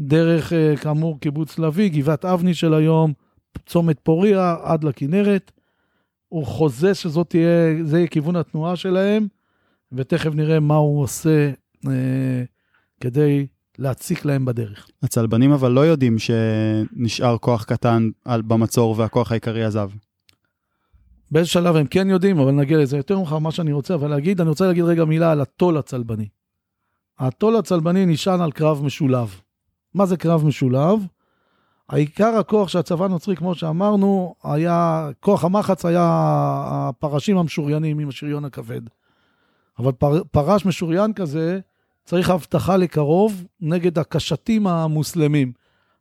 דרך, 0.00 0.52
אה, 0.52 0.76
כאמור, 0.76 1.20
קיבוץ 1.20 1.58
לביא, 1.58 1.90
גבעת 1.90 2.24
אבני 2.24 2.54
של 2.54 2.74
היום, 2.74 3.12
צומת 3.66 4.00
פוריה 4.02 4.56
עד 4.62 4.84
לכנרת. 4.84 5.52
הוא 6.28 6.46
חוזה 6.46 6.94
שזאת 6.94 7.30
תהיה, 7.30 7.84
זה 7.84 7.98
יהיה 7.98 8.08
כיוון 8.08 8.36
התנועה 8.36 8.76
שלהם, 8.76 9.26
ותכף 9.92 10.34
נראה 10.34 10.60
מה 10.60 10.76
הוא 10.76 11.02
עושה 11.02 11.50
אה, 11.86 12.42
כדי 13.00 13.46
להציק 13.78 14.24
להם 14.24 14.44
בדרך. 14.44 14.88
הצלבנים 15.02 15.52
אבל 15.52 15.70
לא 15.70 15.80
יודעים 15.80 16.16
שנשאר 16.18 17.38
כוח 17.38 17.64
קטן 17.64 18.08
על, 18.24 18.42
במצור 18.42 18.94
והכוח 18.98 19.30
העיקרי 19.30 19.64
עזב. 19.64 19.90
באיזה 21.30 21.48
שלב 21.48 21.76
הם 21.76 21.86
כן 21.86 22.10
יודעים, 22.10 22.38
אבל 22.38 22.52
נגיע 22.52 22.78
לזה 22.78 22.96
יותר 22.96 23.16
מאוחר, 23.16 23.38
מה 23.38 23.52
שאני 23.52 23.72
רוצה 23.72 23.94
אבל 23.94 24.10
להגיד, 24.10 24.40
אני 24.40 24.48
רוצה 24.48 24.66
להגיד 24.66 24.84
רגע 24.84 25.04
מילה 25.04 25.32
על 25.32 25.40
הטול 25.40 25.78
הצלבני. 25.78 26.28
הטול 27.18 27.56
הצלבני 27.56 28.06
נשען 28.06 28.40
על 28.40 28.52
קרב 28.52 28.84
משולב. 28.84 29.40
מה 29.94 30.06
זה 30.06 30.16
קרב 30.16 30.44
משולב? 30.44 31.06
העיקר 31.88 32.36
הכוח 32.38 32.68
שהצבא 32.68 33.04
הנוצרי, 33.04 33.36
כמו 33.36 33.54
שאמרנו, 33.54 34.34
היה, 34.44 35.08
כוח 35.20 35.44
המחץ 35.44 35.84
היה 35.84 36.08
הפרשים 36.68 37.38
המשוריינים 37.38 37.98
עם 37.98 38.08
השריון 38.08 38.44
הכבד. 38.44 38.80
אבל 39.78 39.92
פר, 39.92 40.22
פרש 40.30 40.66
משוריין 40.66 41.12
כזה, 41.12 41.60
צריך 42.08 42.30
הבטחה 42.30 42.76
לקרוב 42.76 43.44
נגד 43.60 43.98
הקשתים 43.98 44.66
המוסלמים. 44.66 45.52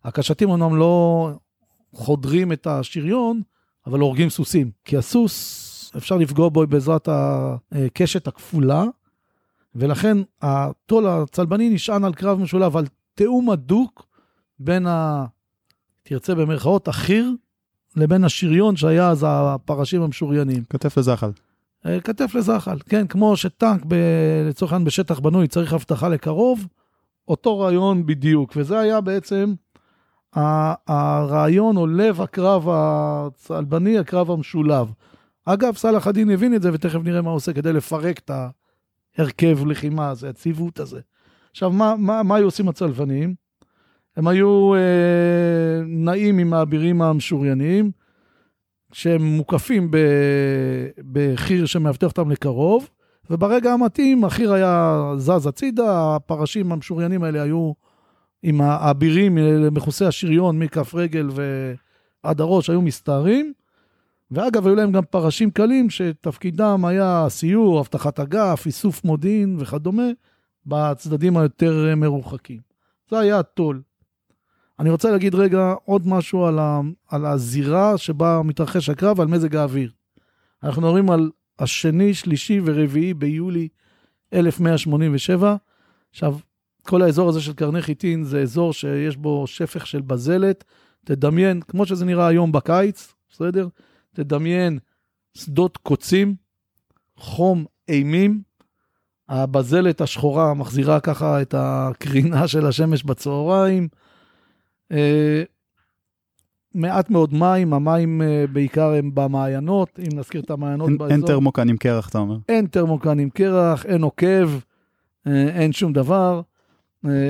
הקשתים 0.03 0.49
אומנם 0.49 0.75
לא 0.75 1.29
חודרים 1.93 2.51
את 2.51 2.67
השריון, 2.67 3.41
אבל 3.85 3.99
הורגים 3.99 4.29
סוסים. 4.29 4.71
כי 4.85 4.97
הסוס, 4.97 5.91
אפשר 5.97 6.17
לפגוע 6.17 6.49
בו 6.49 6.67
בעזרת 6.67 7.09
הקשת 7.11 8.27
הכפולה, 8.27 8.83
ולכן 9.75 10.17
הטול 10.41 11.07
הצלבני 11.07 11.69
נשען 11.69 12.03
על 12.03 12.13
קרב 12.13 12.39
משולב, 12.39 12.77
על 12.77 12.85
תיאום 13.15 13.49
הדוק 13.49 14.07
בין 14.59 14.87
ה... 14.87 15.25
תרצה 16.03 16.35
במרכאות, 16.35 16.87
החי"ר, 16.87 17.31
לבין 17.95 18.23
השריון 18.23 18.75
שהיה 18.75 19.09
אז 19.09 19.25
הפרשים 19.27 20.01
המשוריינים. 20.01 20.63
כתף 20.69 20.97
לזחל. 20.97 21.31
אה, 21.85 22.01
כתף 22.01 22.35
לזחל, 22.35 22.77
כן, 22.89 23.07
כמו 23.07 23.37
שטנק 23.37 23.81
ב... 23.87 23.95
לצורך 24.49 24.71
העניין 24.71 24.85
בשטח 24.85 25.19
בנוי 25.19 25.47
צריך 25.47 25.73
אבטחה 25.73 26.09
לקרוב, 26.09 26.67
אותו 27.27 27.59
רעיון 27.59 28.05
בדיוק, 28.05 28.53
וזה 28.55 28.79
היה 28.79 29.01
בעצם 29.01 29.53
הרעיון 30.87 31.77
או 31.77 31.87
לב 31.87 32.21
הקרב 32.21 32.67
הצלבני, 32.69 33.97
הקרב 33.97 34.31
המשולב. 34.31 34.91
אגב, 35.45 35.75
סלאח 35.75 36.07
א-דין 36.07 36.29
הבין 36.29 36.55
את 36.55 36.61
זה, 36.61 36.73
ותכף 36.73 36.99
נראה 37.03 37.21
מה 37.21 37.29
הוא 37.29 37.35
עושה 37.35 37.53
כדי 37.53 37.73
לפרק 37.73 38.19
את 38.19 38.31
ההרכב 39.17 39.65
לחימה 39.65 40.09
הזה, 40.09 40.29
הציוות 40.29 40.79
הזה. 40.79 40.99
עכשיו, 41.51 41.71
מה, 41.71 41.95
מה, 41.97 42.23
מה 42.23 42.35
היו 42.35 42.45
עושים 42.45 42.69
הצלבנים? 42.69 43.35
הם 44.17 44.27
היו 44.27 44.75
אה, 44.75 45.81
נעים 45.85 46.37
עם 46.37 46.53
האבירים 46.53 47.01
המשוריינים, 47.01 47.91
שהם 48.97 49.23
מוקפים 49.23 49.91
בחי"ר 51.11 51.65
שמאבטח 51.65 52.07
אותם 52.07 52.31
לקרוב, 52.31 52.89
וברגע 53.29 53.73
המתאים 53.73 54.23
החי"ר 54.23 54.53
היה 54.53 55.03
זז 55.17 55.47
הצידה, 55.47 56.15
הפרשים 56.15 56.71
המשוריינים 56.71 57.23
האלה 57.23 57.41
היו 57.41 57.71
עם 58.43 58.61
האבירים 58.61 59.37
מכוסי 59.71 60.05
השריון 60.05 60.59
מכף 60.59 60.95
רגל 60.95 61.29
ועד 62.23 62.41
הראש, 62.41 62.69
היו 62.69 62.81
מסתערים. 62.81 63.53
ואגב, 64.31 64.67
היו 64.67 64.75
להם 64.75 64.91
גם 64.91 65.03
פרשים 65.03 65.51
קלים 65.51 65.89
שתפקידם 65.89 66.85
היה 66.85 67.25
סיור, 67.29 67.79
אבטחת 67.79 68.19
אגף, 68.19 68.65
איסוף 68.65 69.03
מודיעין 69.03 69.57
וכדומה, 69.59 70.07
בצדדים 70.65 71.37
היותר 71.37 71.93
מרוחקים. 71.97 72.59
זה 73.09 73.19
היה 73.19 73.39
הטול. 73.39 73.81
אני 74.79 74.89
רוצה 74.89 75.11
להגיד 75.11 75.35
רגע 75.35 75.73
עוד 75.85 76.07
משהו 76.07 76.45
על, 76.45 76.59
ה, 76.59 76.81
על 77.07 77.25
הזירה 77.25 77.97
שבה 77.97 78.41
מתרחש 78.43 78.89
הקרב, 78.89 79.21
על 79.21 79.27
מזג 79.27 79.55
האוויר. 79.55 79.91
אנחנו 80.63 80.81
מדברים 80.81 81.09
על 81.09 81.31
השני, 81.59 82.13
שלישי 82.13 82.61
ורביעי 82.65 83.13
ביולי 83.13 83.67
1187. 84.33 85.55
עכשיו, 86.11 86.35
כל 86.81 87.01
האזור 87.01 87.29
הזה 87.29 87.41
של 87.41 87.53
קרני 87.53 87.81
חיטין 87.81 88.23
זה 88.23 88.41
אזור 88.41 88.73
שיש 88.73 89.17
בו 89.17 89.47
שפך 89.47 89.87
של 89.87 90.01
בזלת. 90.01 90.63
תדמיין, 91.05 91.61
כמו 91.61 91.85
שזה 91.85 92.05
נראה 92.05 92.27
היום 92.27 92.51
בקיץ, 92.51 93.13
בסדר? 93.29 93.67
תדמיין 94.13 94.79
שדות 95.33 95.77
קוצים, 95.77 96.35
חום 97.17 97.65
אימים, 97.89 98.41
הבזלת 99.29 100.01
השחורה 100.01 100.53
מחזירה 100.53 100.99
ככה 100.99 101.41
את 101.41 101.55
הקרינה 101.57 102.47
של 102.47 102.65
השמש 102.65 103.03
בצהריים. 103.03 103.87
אה, 104.91 105.43
מעט 106.73 107.09
מאוד 107.09 107.33
מים, 107.33 107.73
המים 107.73 108.21
אה, 108.21 108.45
בעיקר 108.51 108.93
הם 108.93 109.11
במעיינות, 109.13 109.99
אם 109.99 110.19
נזכיר 110.19 110.41
את 110.41 110.49
המעיינות 110.49 110.89
אין, 110.89 110.97
באזור. 110.97 111.13
אין 111.13 111.25
טרמוקן 111.25 111.69
עם 111.69 111.77
קרח, 111.77 112.09
אתה 112.09 112.17
אומר. 112.17 112.37
אין 112.49 112.67
טרמוקן 112.67 113.19
עם 113.19 113.29
קרח, 113.29 113.85
אין 113.85 114.01
עוקב, 114.01 114.49
אה, 115.27 115.49
אין 115.49 115.71
שום 115.71 115.93
דבר. 115.93 116.41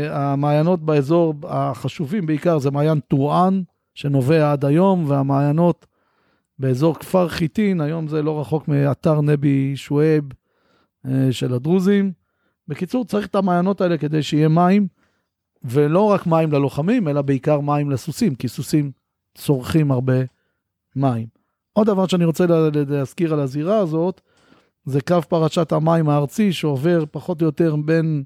המעיינות 0.09 0.83
באזור 0.83 1.33
החשובים 1.43 2.25
בעיקר 2.25 2.59
זה 2.59 2.71
מעיין 2.71 2.99
טורען, 2.99 3.63
שנובע 3.93 4.51
עד 4.51 4.65
היום, 4.65 5.05
והמעיינות 5.07 5.85
באזור 6.59 6.95
כפר 6.95 7.27
חיטין, 7.27 7.81
היום 7.81 8.07
זה 8.07 8.21
לא 8.21 8.39
רחוק 8.39 8.67
מאתר 8.67 9.21
נבי 9.21 9.73
שועייב 9.75 10.23
של 11.31 11.53
הדרוזים. 11.53 12.11
בקיצור, 12.67 13.05
צריך 13.05 13.27
את 13.27 13.35
המעיינות 13.35 13.81
האלה 13.81 13.97
כדי 13.97 14.23
שיהיה 14.23 14.47
מים, 14.47 14.87
ולא 15.69 16.01
רק 16.01 16.27
מים 16.27 16.51
ללוחמים, 16.51 17.07
אלא 17.07 17.21
בעיקר 17.21 17.59
מים 17.59 17.91
לסוסים, 17.91 18.35
כי 18.35 18.47
סוסים 18.47 18.91
צורכים 19.35 19.91
הרבה 19.91 20.13
מים. 20.95 21.27
עוד 21.73 21.87
דבר 21.87 22.07
שאני 22.07 22.25
רוצה 22.25 22.45
לה- 22.45 22.69
להזכיר 22.87 23.33
על 23.33 23.39
הזירה 23.39 23.77
הזאת, 23.77 24.21
זה 24.85 25.01
קו 25.01 25.21
פרשת 25.29 25.71
המים 25.71 26.09
הארצי 26.09 26.53
שעובר 26.53 27.03
פחות 27.11 27.41
או 27.41 27.45
יותר 27.45 27.75
בין 27.75 28.23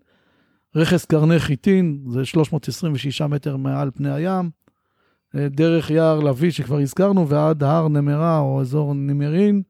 רכס 0.76 1.06
קרני 1.06 1.40
חיטין, 1.40 2.04
זה 2.10 2.26
326 2.26 3.22
מטר 3.22 3.58
מעל 3.58 3.92
פני 3.92 4.12
הים, 4.12 4.50
אה, 5.36 5.48
דרך 5.50 5.90
יער 5.90 6.20
לביא 6.20 6.52
שכבר 6.52 6.80
הזכרנו, 6.80 7.28
ועד 7.30 7.64
הר 7.64 7.88
נמרה 7.88 8.40
או 8.40 8.62
אזור 8.62 8.94
נמרין. 8.94 9.62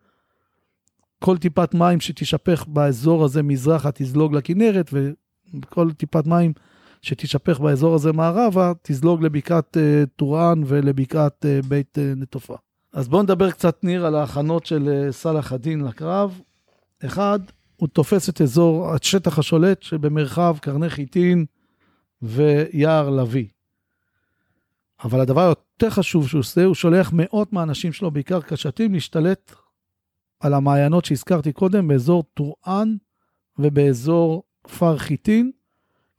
כל 1.19 1.37
טיפת 1.37 1.73
מים 1.73 1.99
שתישפך 1.99 2.65
באזור 2.67 3.23
הזה 3.25 3.43
מזרחה 3.43 3.89
תזלוג 3.91 4.33
לכנרת, 4.35 4.93
וכל 4.93 5.91
טיפת 5.91 6.27
מים 6.27 6.53
שתישפך 7.01 7.59
באזור 7.59 7.95
הזה 7.95 8.11
מערבה 8.11 8.71
תזלוג 8.81 9.23
לבקעת 9.23 9.77
אה, 9.77 10.03
טורען 10.15 10.63
ולבקעת 10.65 11.45
אה, 11.45 11.59
בית 11.67 11.97
אה, 11.97 12.13
נטופה. 12.15 12.55
אז 12.93 13.07
בואו 13.07 13.23
נדבר 13.23 13.51
קצת, 13.51 13.83
ניר, 13.83 14.05
על 14.05 14.15
ההכנות 14.15 14.65
של 14.65 15.07
סלאח 15.11 15.53
א-דין 15.53 15.81
לקרב. 15.81 16.41
אחד, 17.05 17.39
הוא 17.75 17.87
תופס 17.87 18.29
את 18.29 18.41
אזור, 18.41 18.95
את 18.95 19.03
שטח 19.03 19.39
השולט 19.39 19.83
שבמרחב 19.83 20.57
קרני 20.61 20.89
חיטין 20.89 21.45
ויער 22.21 23.09
לביא. 23.09 23.47
אבל 25.03 25.19
הדבר 25.19 25.41
היותר 25.41 25.89
חשוב 25.89 26.27
שהוא 26.27 26.39
עושה, 26.39 26.63
הוא 26.63 26.75
שולח 26.75 27.11
מאות 27.13 27.53
מהאנשים 27.53 27.93
שלו, 27.93 28.11
בעיקר 28.11 28.41
קשתים, 28.41 28.93
להשתלט 28.93 29.51
על 30.39 30.53
המעיינות 30.53 31.05
שהזכרתי 31.05 31.53
קודם, 31.53 31.87
באזור 31.87 32.23
טורען 32.33 32.97
ובאזור 33.59 34.43
כפר 34.63 34.97
חיטין, 34.97 35.51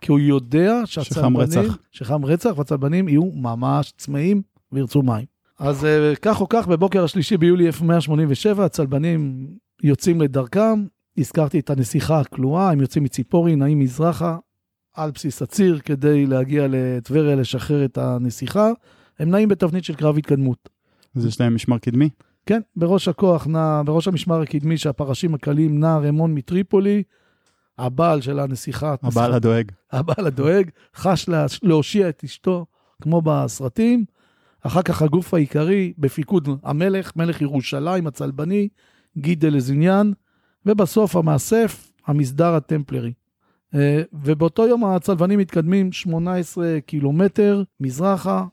כי 0.03 0.13
הוא 0.13 0.21
יודע 0.21 0.75
שהצלבנים... 0.85 1.37
רצח. 1.37 1.79
שחם 1.91 2.25
רצח, 2.25 2.53
והצלבנים 2.57 3.09
יהיו 3.09 3.25
ממש 3.35 3.93
צמאים 3.97 4.43
וירצו 4.73 5.03
מים. 5.03 5.25
אז 5.59 5.85
אה, 5.85 6.13
כך 6.23 6.41
או 6.41 6.49
כך, 6.49 6.69
בבוקר 6.69 7.05
השלישי 7.05 7.37
ביולי 7.37 7.67
1187, 7.67 8.65
הצלבנים 8.65 9.47
יוצאים 9.83 10.21
לדרכם. 10.21 10.85
הזכרתי 11.19 11.59
את 11.59 11.71
הנסיכה 11.71 12.21
הכלואה, 12.21 12.71
הם 12.71 12.81
יוצאים 12.81 13.05
מציפורי, 13.05 13.57
נעים 13.57 13.79
מזרחה, 13.79 14.37
על 14.95 15.11
בסיס 15.11 15.43
הציר, 15.43 15.79
כדי 15.85 16.27
להגיע 16.27 16.67
לטבריה 16.71 17.37
לשחרר 17.37 17.85
את 17.85 17.99
הנסיכה. 17.99 18.71
הם 19.19 19.31
נעים 19.31 19.49
בתבנית 19.49 19.85
של 19.85 19.95
קרב 19.95 20.19
התקדמות. 20.19 20.69
אז 21.17 21.27
יש 21.27 21.41
להם 21.41 21.55
משמר 21.55 21.79
קדמי. 21.79 22.09
כן, 22.47 22.61
בראש 22.77 23.09
הכוח 23.09 23.47
נע, 23.47 23.83
בראש 23.85 24.09
המשמר 24.09 24.41
הקדמי 24.41 24.79
שהפרשים 24.79 25.35
הקלים 25.35 25.81
נע 25.81 25.99
רמון 25.99 26.35
מטריפולי, 26.35 27.03
הבעל 27.83 28.21
של 28.21 28.39
הנסיכה. 28.39 28.95
הבעל 29.03 29.33
הדואג. 29.33 29.73
הבעל 29.93 30.27
הדואג, 30.27 30.71
חש 30.97 31.29
לה, 31.29 31.47
להושיע 31.63 32.09
את 32.09 32.25
אשתו, 32.25 32.67
כמו 33.03 33.23
בסרטים. 33.23 34.05
אחר 34.61 34.83
כך 34.83 35.03
הגוף 35.03 35.35
העיקרי 35.35 35.93
בפיקוד 35.99 36.49
המלך, 36.63 37.17
מלך 37.17 37.43
ירושלים 37.43 38.07
הצלבני, 38.07 38.69
גידל 39.19 39.55
לזיניאן, 39.55 40.11
ובסוף 40.67 41.17
המאסף, 41.17 41.93
המסדר 42.07 42.55
הטמפלרי. 42.55 43.13
אה, 43.75 44.03
ובאותו 44.13 44.67
יום 44.67 44.85
הצלבנים 44.85 45.39
מתקדמים 45.39 45.93
18 45.93 46.79
קילומטר 46.87 47.63
מזרחה, 47.81 48.45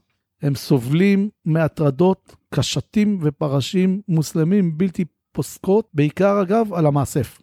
הם 0.41 0.55
סובלים 0.55 1.29
מהטרדות 1.45 2.35
קשתים 2.53 3.19
ופרשים 3.21 4.01
מוסלמים 4.07 4.77
בלתי 4.77 5.05
פוסקות, 5.31 5.89
בעיקר 5.93 6.41
אגב 6.41 6.73
על 6.73 6.85
המאסף. 6.85 7.41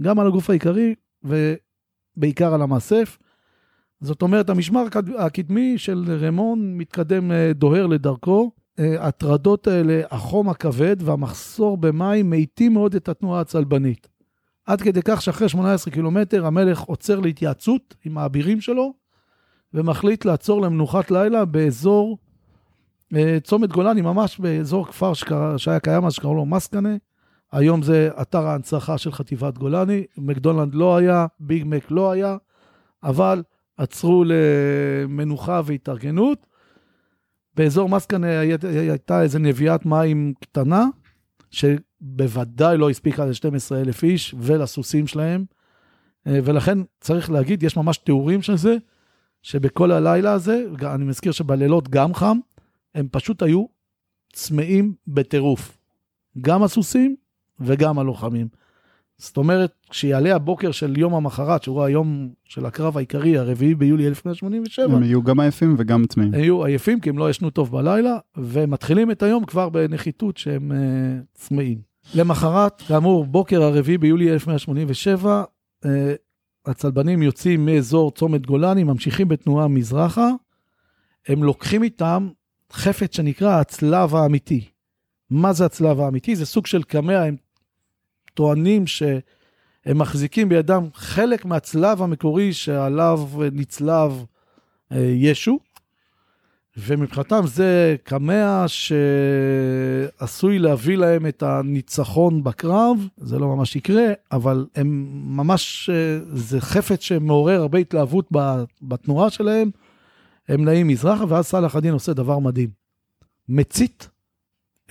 גם 0.00 0.20
על 0.20 0.26
הגוף 0.26 0.50
העיקרי 0.50 0.94
ובעיקר 1.24 2.54
על 2.54 2.62
המאסף. 2.62 3.18
זאת 4.00 4.22
אומרת, 4.22 4.50
המשמר 4.50 4.80
הקד- 4.86 5.16
הקדמי 5.18 5.78
של 5.78 6.18
רמון 6.20 6.74
מתקדם, 6.76 7.32
אה, 7.32 7.52
דוהר 7.54 7.86
לדרכו. 7.86 8.50
אה, 8.78 9.06
הטרדות 9.06 9.66
האלה, 9.66 10.02
החום 10.10 10.48
הכבד 10.48 10.96
והמחסור 11.00 11.76
במים 11.76 12.30
מאיטים 12.30 12.72
מאוד 12.72 12.94
את 12.94 13.08
התנועה 13.08 13.40
הצלבנית. 13.40 14.08
עד 14.66 14.82
כדי 14.82 15.00
כך 15.04 15.22
שאחרי 15.22 15.48
18 15.48 15.92
קילומטר 15.94 16.46
המלך 16.46 16.80
עוצר 16.80 17.20
להתייעצות 17.20 17.94
עם 18.04 18.18
האבירים 18.18 18.60
שלו 18.60 18.94
ומחליט 19.74 20.24
לעצור 20.24 20.62
למנוחת 20.62 21.10
לילה 21.10 21.44
באזור 21.44 22.18
אה, 23.16 23.38
צומת 23.44 23.72
גולני, 23.72 24.00
ממש 24.00 24.38
באזור 24.40 24.86
כפר 24.86 25.14
שקרא, 25.14 25.58
שהיה 25.58 25.80
קיים 25.80 26.04
אז 26.04 26.12
שקראו 26.12 26.34
לו 26.34 26.46
מסקנה. 26.46 26.96
היום 27.52 27.82
זה 27.82 28.10
אתר 28.22 28.46
ההנצחה 28.46 28.98
של 28.98 29.12
חטיבת 29.12 29.58
גולני, 29.58 30.04
מקדונלד 30.18 30.74
לא 30.74 30.96
היה, 30.96 31.26
ביג 31.40 31.62
מק 31.66 31.90
לא 31.90 32.10
היה, 32.10 32.36
אבל 33.02 33.42
עצרו 33.76 34.24
למנוחה 34.26 35.60
והתארגנות. 35.64 36.46
באזור 37.54 37.88
מסקנה 37.88 38.40
הי- 38.40 38.52
הייתה 38.90 39.22
איזו 39.22 39.38
נביאת 39.38 39.86
מים 39.86 40.34
קטנה, 40.40 40.86
שבוודאי 41.50 42.76
לא 42.76 42.90
הספיקה 42.90 43.24
ל-12 43.26 43.74
אלף 43.74 44.02
איש 44.04 44.34
ולסוסים 44.38 45.06
שלהם, 45.06 45.44
אה, 46.26 46.38
ולכן 46.44 46.78
צריך 47.00 47.30
להגיד, 47.30 47.62
יש 47.62 47.76
ממש 47.76 47.98
תיאורים 47.98 48.42
של 48.42 48.56
זה, 48.56 48.76
שבכל 49.42 49.90
הלילה 49.92 50.32
הזה, 50.32 50.64
אני 50.82 51.04
מזכיר 51.04 51.32
שבלילות 51.32 51.88
גם 51.88 52.14
חם, 52.14 52.38
הם 52.94 53.08
פשוט 53.10 53.42
היו 53.42 53.64
צמאים 54.32 54.94
בטירוף. 55.06 55.78
גם 56.40 56.62
הסוסים 56.62 57.16
וגם 57.60 57.98
הלוחמים. 57.98 58.48
זאת 59.18 59.36
אומרת, 59.36 59.72
כשיעלה 59.90 60.34
הבוקר 60.34 60.70
של 60.70 60.98
יום 60.98 61.14
המחרת, 61.14 61.62
שהוא 61.62 61.82
היום 61.82 62.28
של 62.44 62.66
הקרב 62.66 62.96
העיקרי, 62.96 63.38
הרביעי 63.38 63.74
ביולי 63.74 64.06
1187, 64.06 64.96
הם 64.96 65.02
יהיו 65.02 65.22
גם 65.22 65.40
עייפים 65.40 65.74
וגם 65.78 66.06
צמאים. 66.06 66.34
הם 66.34 66.40
יהיו 66.40 66.64
עייפים 66.64 67.00
כי 67.00 67.10
הם 67.10 67.18
לא 67.18 67.30
ישנו 67.30 67.50
טוב 67.50 67.72
בלילה, 67.72 68.18
ומתחילים 68.36 69.10
את 69.10 69.22
היום 69.22 69.44
כבר 69.44 69.68
בנחיתות 69.68 70.36
שהם 70.36 70.72
uh, 70.72 70.74
צמאים. 71.34 71.78
למחרת, 72.14 72.82
כאמור, 72.82 73.26
בוקר 73.26 73.62
הרביעי 73.62 73.98
ביולי 73.98 74.32
1187, 74.32 75.44
uh, 75.84 75.88
הצלבנים 76.66 77.22
יוצאים 77.22 77.66
מאזור 77.66 78.10
צומת 78.10 78.46
גולני, 78.46 78.84
ממשיכים 78.84 79.28
בתנועה 79.28 79.68
מזרחה, 79.68 80.30
הם 81.28 81.44
לוקחים 81.44 81.82
איתם 81.82 82.28
חפץ 82.72 83.16
שנקרא 83.16 83.60
הצלב 83.60 84.14
האמיתי. 84.14 84.64
מה 85.30 85.52
זה 85.52 85.64
הצלב 85.64 86.00
האמיתי? 86.00 86.36
זה 86.36 86.46
סוג 86.46 86.66
של 86.66 86.82
קמע, 86.82 87.22
הם 87.22 87.36
טוענים 88.38 88.86
שהם 88.86 89.18
מחזיקים 89.94 90.48
בידם 90.48 90.86
חלק 90.94 91.44
מהצלב 91.44 92.02
המקורי 92.02 92.52
שעליו 92.52 93.20
נצלב 93.52 94.24
אה, 94.92 94.98
ישו, 94.98 95.58
ומבחינתם 96.76 97.40
זה 97.46 97.96
קמע 98.02 98.64
שעשוי 100.18 100.58
להביא 100.58 100.96
להם 100.96 101.26
את 101.26 101.42
הניצחון 101.42 102.44
בקרב, 102.44 103.08
זה 103.16 103.38
לא 103.38 103.46
ממש 103.46 103.76
יקרה, 103.76 104.06
אבל 104.32 104.66
הם 104.74 105.08
ממש, 105.36 105.90
אה, 105.92 106.18
זה 106.32 106.60
חפץ 106.60 107.00
שמעורר 107.00 107.60
הרבה 107.60 107.78
התלהבות 107.78 108.28
בתנועה 108.82 109.30
שלהם. 109.30 109.70
הם 110.48 110.64
נעים 110.64 110.88
מזרחה, 110.88 111.24
ואז 111.28 111.46
סאלח 111.46 111.76
א-דין 111.76 111.92
עושה 111.92 112.12
דבר 112.12 112.38
מדהים. 112.38 112.70
מצית 113.48 114.08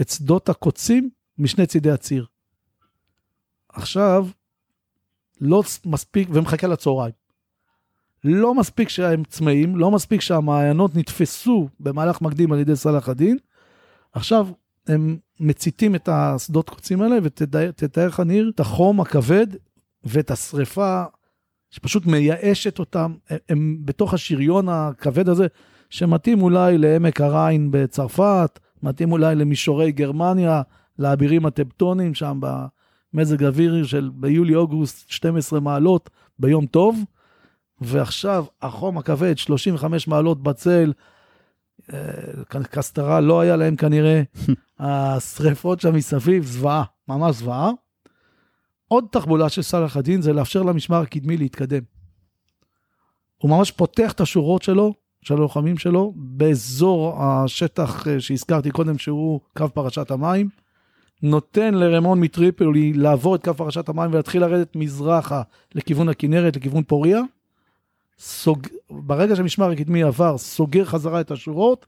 את 0.01 0.09
שדות 0.09 0.49
הקוצים 0.49 1.09
משני 1.37 1.65
צידי 1.65 1.91
הציר. 1.91 2.25
עכשיו, 3.77 4.27
לא 5.41 5.63
מספיק, 5.85 6.29
ומחכה 6.31 6.67
לצהריים. 6.67 7.13
לא 8.23 8.55
מספיק 8.55 8.89
שהם 8.89 9.23
צמאים, 9.23 9.75
לא 9.75 9.91
מספיק 9.91 10.21
שהמעיינות 10.21 10.95
נתפסו 10.95 11.69
במהלך 11.79 12.21
מקדים 12.21 12.51
על 12.51 12.59
ידי 12.59 12.75
סלאח 12.75 13.09
א-דין, 13.09 13.37
עכשיו 14.13 14.47
הם 14.87 15.17
מציתים 15.39 15.95
את 15.95 16.09
השדות 16.11 16.69
קוצים 16.69 17.01
האלה, 17.01 17.15
ותתאר 17.23 18.07
לך 18.07 18.19
ניר 18.19 18.51
את 18.55 18.59
החום 18.59 19.01
הכבד 19.01 19.47
ואת 20.03 20.31
השריפה 20.31 21.03
שפשוט 21.69 22.05
מייאשת 22.05 22.79
אותם, 22.79 23.15
הם, 23.29 23.37
הם 23.49 23.77
בתוך 23.85 24.13
השריון 24.13 24.69
הכבד 24.69 25.29
הזה, 25.29 25.47
שמתאים 25.89 26.41
אולי 26.41 26.77
לעמק 26.77 27.21
הריין 27.21 27.71
בצרפת, 27.71 28.59
מתאים 28.83 29.11
אולי 29.11 29.35
למישורי 29.35 29.91
גרמניה, 29.91 30.61
לאבירים 30.99 31.45
הטבטונים 31.45 32.13
שם 32.13 32.39
במזג 33.13 33.43
אוויר 33.43 33.85
של 33.85 34.09
ביולי-אוגוסט 34.13 35.09
12 35.09 35.59
מעלות 35.59 36.09
ביום 36.39 36.65
טוב. 36.65 37.03
ועכשיו 37.81 38.45
החום 38.61 38.97
הכבד, 38.97 39.37
35 39.37 40.07
מעלות 40.07 40.43
בצל, 40.43 40.93
אה, 41.93 42.63
קסטרה 42.71 43.21
לא 43.21 43.39
היה 43.39 43.55
להם 43.55 43.75
כנראה, 43.75 44.21
השריפות 44.79 45.81
שם 45.81 45.95
מסביב, 45.95 46.45
זוועה, 46.45 46.83
ממש 47.07 47.35
זוועה. 47.35 47.71
עוד 48.87 49.05
תחבולה 49.11 49.49
של 49.49 49.61
סלאח 49.61 49.97
א-דין 49.97 50.21
זה 50.21 50.33
לאפשר 50.33 50.63
למשמר 50.63 51.01
הקדמי 51.01 51.37
להתקדם. 51.37 51.83
הוא 53.37 53.51
ממש 53.51 53.71
פותח 53.71 54.11
את 54.11 54.21
השורות 54.21 54.61
שלו, 54.61 54.93
של 55.21 55.33
הלוחמים 55.33 55.77
שלו, 55.77 56.13
באזור 56.15 57.23
השטח 57.23 58.07
אה, 58.07 58.19
שהזכרתי 58.19 58.71
קודם, 58.71 58.97
שהוא 58.97 59.39
קו 59.57 59.69
פרשת 59.73 60.11
המים. 60.11 60.49
נותן 61.23 61.73
לרמון 61.73 62.19
מטריפולי 62.19 62.93
לעבור 62.93 63.35
את 63.35 63.43
קו 63.43 63.53
פרשת 63.53 63.89
המים 63.89 64.11
ולהתחיל 64.13 64.41
לרדת 64.41 64.75
מזרחה 64.75 65.41
לכיוון 65.75 66.09
הכנרת, 66.09 66.55
לכיוון 66.55 66.83
פוריה. 66.83 67.21
סוג... 68.19 68.67
ברגע 68.89 69.35
שהמשמר 69.35 69.71
הקדמי 69.71 70.03
עבר, 70.03 70.37
סוגר 70.37 70.85
חזרה 70.85 71.21
את 71.21 71.31
השורות, 71.31 71.85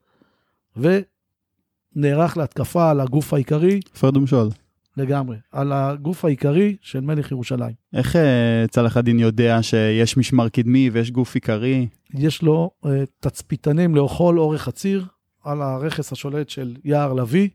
ונערך 0.77 2.37
להתקפה 2.37 2.89
על 2.89 2.99
הגוף 2.99 3.33
העיקרי. 3.33 3.79
פרד 3.99 4.17
ומשול. 4.17 4.49
לגמרי, 4.97 5.37
על 5.51 5.71
הגוף 5.71 6.25
העיקרי 6.25 6.75
של 6.81 6.99
מלך 6.99 7.31
ירושלים. 7.31 7.73
איך 7.93 8.15
אה, 8.15 8.65
צלאח 8.69 8.97
א-דין 8.97 9.19
יודע 9.19 9.63
שיש 9.63 10.17
משמר 10.17 10.49
קדמי 10.49 10.89
ויש 10.89 11.11
גוף 11.11 11.35
עיקרי? 11.35 11.87
יש 12.13 12.41
לו 12.41 12.71
uh, 12.85 12.87
תצפיתנים 13.19 13.95
לכל 13.95 14.39
אורך 14.39 14.67
הציר, 14.67 15.05
על 15.43 15.61
הרכס 15.61 16.11
השולט 16.11 16.49
של 16.49 16.75
יער 16.83 17.13
לביא, 17.13 17.49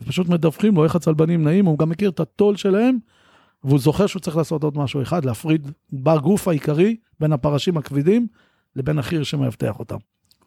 ופשוט 0.00 0.28
מדווחים 0.28 0.74
לו 0.74 0.84
איך 0.84 0.96
הצלבנים 0.96 1.44
נעים, 1.44 1.66
הוא 1.66 1.78
גם 1.78 1.88
מכיר 1.88 2.10
את 2.10 2.20
הטול 2.20 2.56
שלהם, 2.56 2.98
והוא 3.64 3.78
זוכר 3.78 4.06
שהוא 4.06 4.20
צריך 4.20 4.36
לעשות 4.36 4.64
עוד 4.64 4.78
משהו 4.78 5.02
אחד, 5.02 5.24
להפריד 5.24 5.70
בגוף 5.92 6.48
העיקרי 6.48 6.96
בין 7.20 7.32
הפרשים 7.32 7.76
הכבדים 7.76 8.26
לבין 8.76 8.98
החי"ר 8.98 9.22
שמאבטח 9.22 9.78
אותם. 9.78 9.96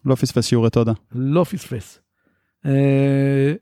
לא 0.06 0.16
פספס 0.16 0.46
שיעורי 0.46 0.70
תודה. 0.70 0.94
לא 1.12 1.44
פספס. 1.44 2.00
אה, 2.66 3.54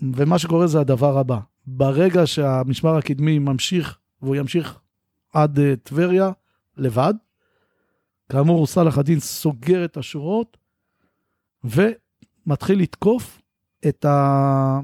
ומה 0.00 0.38
שקורה 0.38 0.66
זה 0.66 0.80
הדבר 0.80 1.18
הבא, 1.18 1.38
ברגע 1.66 2.26
שהמשמר 2.26 2.96
הקדמי 2.96 3.38
ממשיך, 3.38 3.98
והוא 4.22 4.36
ימשיך 4.36 4.78
עד 5.34 5.58
אה, 5.58 5.74
טבריה 5.82 6.30
לבד, 6.76 7.14
כאמור, 8.28 8.66
סלאח 8.66 8.98
א-דין 8.98 9.20
סוגר 9.20 9.84
את 9.84 9.96
השורות 9.96 10.56
ומתחיל 11.64 12.78
לתקוף 12.78 13.41
את, 13.88 14.04
ה... 14.04 14.80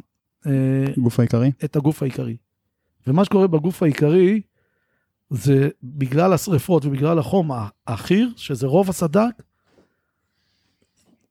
אה, 0.47 0.85
גוף 0.99 1.21
העיקרי? 1.21 1.53
את 1.65 1.77
הגוף 1.77 2.03
העיקרי. 2.03 2.37
ומה 3.07 3.25
שקורה 3.25 3.47
בגוף 3.47 3.83
העיקרי, 3.83 4.41
זה 5.31 5.69
בגלל 5.83 6.33
השריפות 6.33 6.85
ובגלל 6.85 7.19
החום, 7.19 7.51
החי"ר, 7.87 8.29
שזה 8.37 8.67
רוב 8.67 8.91
הסד"כ, 8.91 9.43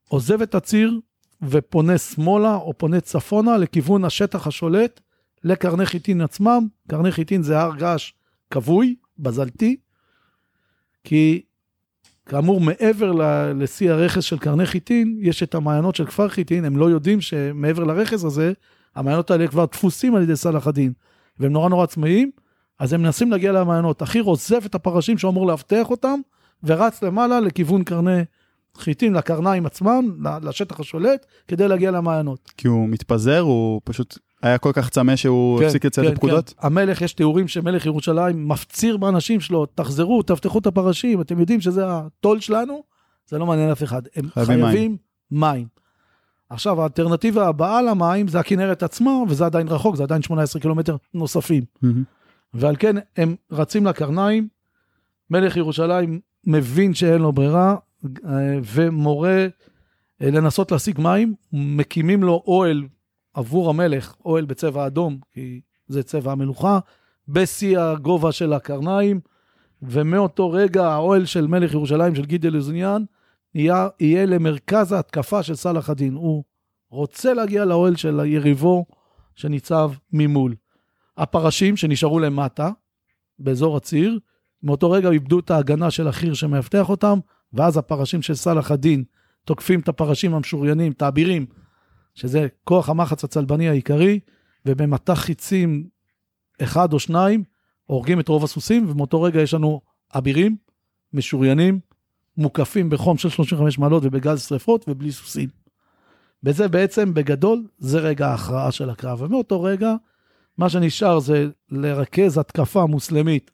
עוזב 0.07 0.41
את 0.41 0.55
הציר 0.55 0.99
ופונה 1.41 1.97
שמאלה 1.97 2.55
או 2.55 2.73
פונה 2.77 3.01
צפונה 3.01 3.57
לכיוון 3.57 4.05
השטח 4.05 4.47
השולט 4.47 5.01
לקרני 5.43 5.85
חיטין 5.85 6.21
עצמם. 6.21 6.67
קרני 6.87 7.11
חיטין 7.11 7.43
זה 7.43 7.59
הר 7.59 7.75
געש 7.75 8.11
כבוי, 8.51 8.95
בזלתי, 9.19 9.77
כי 11.03 11.41
כאמור, 12.27 12.61
מעבר 12.61 13.11
לשיא 13.55 13.91
הרכס 13.91 14.23
של 14.23 14.37
קרני 14.37 14.65
חיטין, 14.65 15.17
יש 15.21 15.43
את 15.43 15.55
המעיינות 15.55 15.95
של 15.95 16.05
כפר 16.05 16.27
חיטין, 16.27 16.65
הם 16.65 16.77
לא 16.77 16.89
יודעים 16.89 17.21
שמעבר 17.21 17.83
לרכס 17.83 18.23
הזה, 18.23 18.53
המעיינות 18.95 19.31
האלה 19.31 19.47
כבר 19.47 19.65
דפוסים 19.65 20.15
על 20.15 20.23
ידי 20.23 20.35
סלאח 20.35 20.67
א-דין, 20.67 20.93
והם 21.39 21.51
נורא 21.51 21.69
נורא 21.69 21.85
צמאים, 21.85 22.31
אז 22.79 22.93
הם 22.93 23.01
מנסים 23.01 23.31
להגיע 23.31 23.51
למעיינות. 23.51 24.01
החי"ר 24.01 24.23
עוזב 24.23 24.65
את 24.65 24.75
הפרשים 24.75 25.17
שהוא 25.17 25.31
אמור 25.31 25.47
לאבטח 25.47 25.89
אותם, 25.89 26.19
ורץ 26.63 27.03
למעלה 27.03 27.39
לכיוון 27.39 27.83
קרני 27.83 28.21
חיטין, 28.77 29.13
לקרניים 29.13 29.65
עצמם, 29.65 30.17
לשטח 30.41 30.79
השולט, 30.79 31.25
כדי 31.47 31.67
להגיע 31.67 31.91
למעיינות. 31.91 32.51
כי 32.57 32.67
הוא 32.67 32.89
מתפזר, 32.89 33.39
הוא 33.39 33.81
פשוט 33.83 34.19
היה 34.41 34.57
כל 34.57 34.71
כך 34.73 34.89
צמא 34.89 35.15
שהוא 35.15 35.59
כן, 35.59 35.65
הפסיק 35.65 35.85
לציית 35.85 36.07
כן, 36.07 36.13
לפקודות? 36.13 36.49
כן. 36.49 36.67
המלך, 36.67 37.01
יש 37.01 37.13
תיאורים 37.13 37.47
שמלך 37.47 37.85
ירושלים 37.85 38.47
מפציר 38.47 38.97
באנשים 38.97 39.39
שלו, 39.39 39.65
תחזרו, 39.65 40.23
תפתחו 40.23 40.59
את 40.59 40.67
הפרשים, 40.67 41.21
אתם 41.21 41.39
יודעים 41.39 41.61
שזה 41.61 41.83
הטול 41.87 42.39
שלנו, 42.39 42.83
זה 43.27 43.37
לא 43.37 43.45
מעניין 43.45 43.69
אף 43.69 43.83
אחד. 43.83 44.01
הם 44.15 44.29
חייבים, 44.29 44.65
חייבים 44.65 44.91
מים. 44.91 44.97
מים. 45.31 45.67
עכשיו, 46.49 46.81
האלטרנטיבה 46.81 47.47
הבאה 47.47 47.81
למים 47.81 48.27
זה 48.27 48.39
הכנרת 48.39 48.83
עצמה, 48.83 49.11
וזה 49.29 49.45
עדיין 49.45 49.67
רחוק, 49.67 49.95
זה 49.95 50.03
עדיין 50.03 50.21
18 50.21 50.61
קילומטר 50.61 50.95
נוספים. 51.13 51.63
Mm-hmm. 51.63 51.87
ועל 52.53 52.75
כן 52.79 52.95
הם 53.17 53.35
רצים 53.51 53.85
לקרניים, 53.85 54.47
מלך 55.29 55.57
ירושלים 55.57 56.19
מבין 56.43 56.93
שאין 56.93 57.21
לו 57.21 57.31
ברירה, 57.31 57.75
אה, 58.05 58.59
ומורה 58.63 59.47
אה, 60.21 60.31
לנסות 60.31 60.71
להשיג 60.71 61.01
מים, 61.01 61.33
מקימים 61.53 62.23
לו 62.23 62.43
אוהל 62.47 62.83
עבור 63.37 63.69
המלך 63.69 64.15
אוהל 64.25 64.45
בצבע 64.45 64.87
אדום, 64.87 65.17
כי 65.33 65.61
זה 65.87 66.03
צבע 66.03 66.31
המלוכה, 66.31 66.79
בשיא 67.27 67.79
הגובה 67.79 68.31
של 68.31 68.53
הקרניים, 68.53 69.19
ומאותו 69.81 70.51
רגע 70.51 70.87
האוהל 70.87 71.25
של 71.25 71.47
מלך 71.47 71.73
ירושלים, 71.73 72.15
של 72.15 72.25
גידל 72.25 72.57
עזוניאן, 72.57 73.03
יהיה, 73.55 73.87
יהיה 73.99 74.25
למרכז 74.25 74.91
ההתקפה 74.91 75.43
של 75.43 75.55
סלאח 75.55 75.89
א-דין. 75.89 76.13
הוא 76.13 76.43
רוצה 76.89 77.33
להגיע 77.33 77.65
לאוהל 77.65 77.95
של 77.95 78.21
יריבו 78.25 78.85
שניצב 79.35 79.91
ממול. 80.13 80.55
הפרשים 81.17 81.77
שנשארו 81.77 82.19
למטה, 82.19 82.69
באזור 83.39 83.77
הציר, 83.77 84.19
מאותו 84.63 84.91
רגע 84.91 85.09
איבדו 85.09 85.39
את 85.39 85.51
ההגנה 85.51 85.91
של 85.91 86.07
החי"ר 86.07 86.33
שמאבטח 86.33 86.89
אותם, 86.89 87.19
ואז 87.53 87.77
הפרשים 87.77 88.21
של 88.21 88.35
סלאח 88.35 88.71
א-דין 88.71 89.03
תוקפים 89.45 89.79
את 89.79 89.87
הפרשים 89.87 90.33
המשוריינים, 90.33 90.91
את 90.91 91.01
האבירים, 91.01 91.45
שזה 92.17 92.47
כוח 92.63 92.89
המחץ 92.89 93.23
הצלבני 93.23 93.69
העיקרי, 93.69 94.19
ובמטח 94.65 95.13
חיצים 95.13 95.87
אחד 96.61 96.93
או 96.93 96.99
שניים, 96.99 97.43
הורגים 97.85 98.19
את 98.19 98.27
רוב 98.27 98.43
הסוסים, 98.43 98.89
ומאותו 98.89 99.21
רגע 99.21 99.41
יש 99.41 99.53
לנו 99.53 99.81
אבירים, 100.15 100.57
משוריינים, 101.13 101.79
מוקפים 102.37 102.89
בחום 102.89 103.17
של 103.17 103.29
35 103.29 103.79
מעלות 103.79 104.03
ובגז 104.05 104.41
שרפות 104.41 104.85
ובלי 104.87 105.11
סוסים. 105.11 105.49
וזה 106.43 106.67
בעצם, 106.67 107.13
בגדול, 107.13 107.67
זה 107.77 107.99
רגע 107.99 108.27
ההכרעה 108.27 108.71
של 108.71 108.89
הקרב. 108.89 109.21
ומאותו 109.21 109.61
רגע, 109.61 109.95
מה 110.57 110.69
שנשאר 110.69 111.19
זה 111.19 111.49
לרכז 111.69 112.37
התקפה 112.37 112.85
מוסלמית 112.85 113.51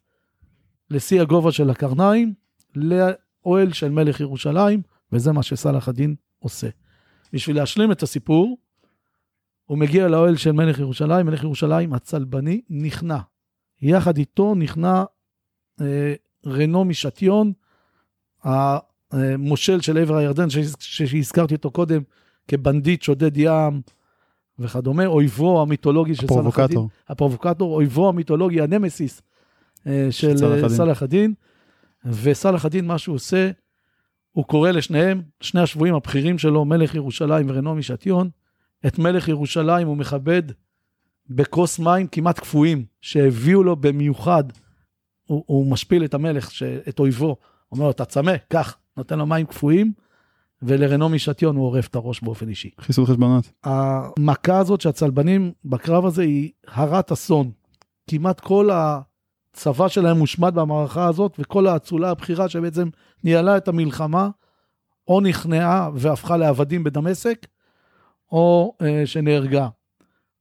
לשיא 0.90 1.20
הגובה 1.20 1.52
של 1.52 1.70
הקרניים, 1.70 2.34
לאוהל 2.76 3.72
של 3.72 3.90
מלך 3.90 4.20
ירושלים, 4.20 4.82
וזה 5.12 5.32
מה 5.32 5.42
שסלאח 5.42 5.88
א-דין 5.88 6.14
עושה. 6.38 6.68
בשביל 7.34 7.56
להשלים 7.56 7.92
את 7.92 8.02
הסיפור, 8.02 8.58
הוא 9.64 9.78
מגיע 9.78 10.08
לאוהל 10.08 10.36
של 10.36 10.52
מלך 10.52 10.78
ירושלים, 10.78 11.26
מלך 11.26 11.42
ירושלים 11.42 11.92
הצלבני 11.92 12.60
נכנע. 12.70 13.18
יחד 13.82 14.16
איתו 14.18 14.54
נכנע 14.54 15.04
אה, 15.80 16.14
רנו 16.46 16.84
משטיון, 16.84 17.52
המושל 19.12 19.80
של 19.80 19.98
עבר 19.98 20.16
הירדן, 20.16 20.46
שהזכרתי 20.78 21.54
אותו 21.54 21.70
קודם 21.70 22.02
כבנדיט 22.48 23.02
שודד 23.02 23.36
ים 23.36 23.82
וכדומה, 24.58 25.06
אויבו 25.06 25.62
המיתולוגי 25.62 26.14
של 26.14 26.26
סלאח 26.26 26.58
א-דין. 26.58 26.78
הפרובוקטור, 27.08 27.74
אויבו 27.74 28.08
המיתולוגי, 28.08 28.60
הנמסיס 28.60 29.22
אה, 29.86 30.06
של 30.10 30.36
סלאח 30.68 31.02
א-דין. 31.02 31.34
וסלאח 32.04 32.66
א-דין, 32.66 32.86
מה 32.86 32.98
שהוא 32.98 33.14
עושה, 33.14 33.50
הוא 34.34 34.44
קורא 34.44 34.70
לשניהם, 34.70 35.22
שני 35.40 35.60
השבויים 35.60 35.94
הבכירים 35.94 36.38
שלו, 36.38 36.64
מלך 36.64 36.94
ירושלים 36.94 37.46
ורנומי 37.48 37.82
שטיון, 37.82 38.30
את 38.86 38.98
מלך 38.98 39.28
ירושלים 39.28 39.86
הוא 39.86 39.96
מכבד 39.96 40.42
בכוס 41.30 41.78
מים 41.78 42.06
כמעט 42.06 42.38
קפואים, 42.38 42.84
שהביאו 43.00 43.62
לו 43.62 43.76
במיוחד, 43.76 44.44
הוא, 45.24 45.44
הוא 45.46 45.70
משפיל 45.70 46.04
את 46.04 46.14
המלך, 46.14 46.50
ש, 46.50 46.62
את 46.62 46.98
אויבו, 46.98 47.36
אומר 47.72 47.84
לו, 47.84 47.90
אתה 47.90 48.04
צמא, 48.04 48.36
קח, 48.48 48.76
נותן 48.96 49.18
לו 49.18 49.26
מים 49.26 49.46
קפואים, 49.46 49.92
ולרנומי 50.62 51.18
שטיון 51.18 51.56
הוא 51.56 51.64
עורף 51.64 51.86
את 51.86 51.94
הראש 51.94 52.22
באופן 52.22 52.48
אישי. 52.48 52.70
חיסול 52.80 53.06
חשבונות. 53.06 53.50
המכה 53.64 54.58
הזאת 54.58 54.80
שהצלבנים 54.80 55.52
בקרב 55.64 56.06
הזה 56.06 56.22
היא 56.22 56.50
הרת 56.66 57.12
אסון. 57.12 57.50
כמעט 58.10 58.40
כל 58.40 58.70
ה... 58.70 59.00
הצבא 59.54 59.88
שלהם 59.88 60.18
מושמד 60.18 60.54
במערכה 60.54 61.06
הזאת, 61.08 61.36
וכל 61.38 61.66
האצולה 61.66 62.10
הבכירה 62.10 62.48
שבעצם 62.48 62.88
ניהלה 63.24 63.56
את 63.56 63.68
המלחמה, 63.68 64.28
או 65.08 65.20
נכנעה 65.20 65.90
והפכה 65.94 66.36
לעבדים 66.36 66.84
בדמשק, 66.84 67.46
או 68.32 68.76
אה, 68.82 69.02
שנהרגה. 69.06 69.68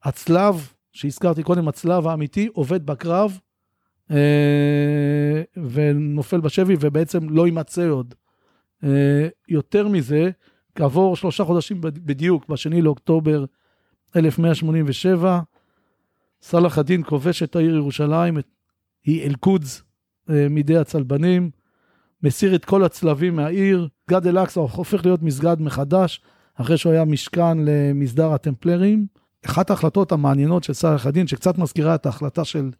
הצלב, 0.04 0.72
שהזכרתי 0.92 1.44
קודם, 1.44 1.68
הצלב 1.68 2.08
האמיתי, 2.08 2.50
עובד 2.54 2.86
בקרב 2.86 3.40
אה, 4.12 5.42
ונופל 5.56 6.42
בשבי 6.42 6.76
ובעצם 6.80 7.30
לא 7.30 7.46
יימצא 7.46 7.88
עוד. 7.88 8.14
אה, 8.84 9.28
יותר 9.50 9.88
מזה, 9.88 10.30
כעבור 10.76 11.16
שלושה 11.16 11.44
חודשים 11.44 11.82
בדיוק, 11.82 12.48
בשני 12.50 12.82
לאוקטובר 12.82 13.46
1187, 14.16 15.40
סלאח 16.42 16.78
א-דין 16.78 17.04
כובש 17.04 17.44
את 17.44 17.56
העיר 17.56 17.76
ירושלים, 17.76 18.40
את 18.40 18.48
היא 19.06 19.24
אל-קודס 19.24 19.84
אה, 20.30 20.48
מידי 20.50 20.78
הצלבנים, 20.78 21.52
מסיר 22.24 22.56
את 22.56 22.66
כל 22.66 22.84
הצלבים 22.84 23.36
מהעיר, 23.36 23.88
מסגד 24.10 24.28
אל-אקצא 24.28 24.60
הופך 24.60 25.06
להיות 25.06 25.22
מסגד 25.22 25.62
מחדש, 25.62 26.22
אחרי 26.56 26.78
שהוא 26.78 26.94
היה 26.94 27.06
משכן 27.06 27.58
למסדר 27.66 28.34
הטמפלרים. 28.34 29.08
אחת 29.46 29.70
ההחלטות 29.70 30.12
המעניינות 30.12 30.64
של 30.64 30.74
סלאח 30.74 31.08
א-דין, 31.08 31.28
שקצת 31.28 31.58
מזכירה 31.58 31.96
את 31.96 32.06
ההחלטה 32.06 32.46
של 32.46 32.72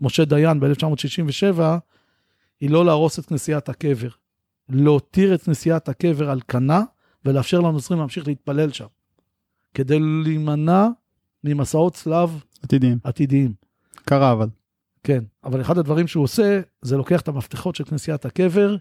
משה 0.00 0.24
דיין 0.24 0.60
ב-1967, 0.60 1.60
היא 2.60 2.70
לא 2.70 2.84
להרוס 2.84 3.18
את 3.18 3.26
כנסיית 3.26 3.68
הקבר. 3.68 4.08
להותיר 4.68 5.34
את 5.34 5.42
כנסיית 5.42 5.88
הקבר 5.88 6.30
על 6.30 6.40
כנה 6.48 6.82
ולאפשר 7.24 7.60
לנוצרים 7.60 8.00
להמשיך 8.00 8.26
להתפלל 8.26 8.72
שם. 8.72 8.86
כדי 9.74 9.98
להימנע 10.24 10.86
ממסעות 11.44 11.94
צלב 11.94 12.44
עתידיים. 12.62 12.98
עתידיים. 13.04 13.52
קרה 14.04 14.32
אבל. 14.32 14.48
כן, 15.02 15.24
אבל 15.44 15.60
אחד 15.60 15.78
הדברים 15.78 16.06
שהוא 16.06 16.24
עושה, 16.24 16.60
זה 16.82 16.96
לוקח 16.96 17.20
את 17.20 17.28
המפתחות 17.28 17.74
של 17.76 17.84
כנסיית 17.84 18.24
הקבר, 18.24 18.76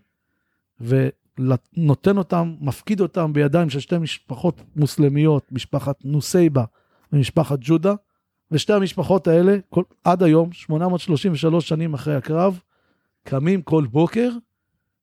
ונותן 0.80 2.18
אותם, 2.18 2.56
מפקיד 2.60 3.02
אותם 3.02 3.34
בידיים 3.34 3.70
של 3.70 3.80
שתי 3.80 3.98
משפחות 3.98 4.62
מוסלמיות, 4.76 5.52
משפחת 5.52 5.96
נוסייבה 6.04 6.64
ומשפחת 7.14 7.60
ג'ודה, 7.62 7.94
ושתי 8.52 8.74
המשפחות 8.74 9.28
האלה, 9.28 9.58
כל, 9.70 9.84
עד 10.04 10.24
היום, 10.24 10.54
833 10.54 11.68
שנים 11.68 11.94
אחרי 11.94 12.16
הקרב, 12.16 12.60
קמים 13.24 13.62
כל 13.62 13.86
בוקר 13.92 14.30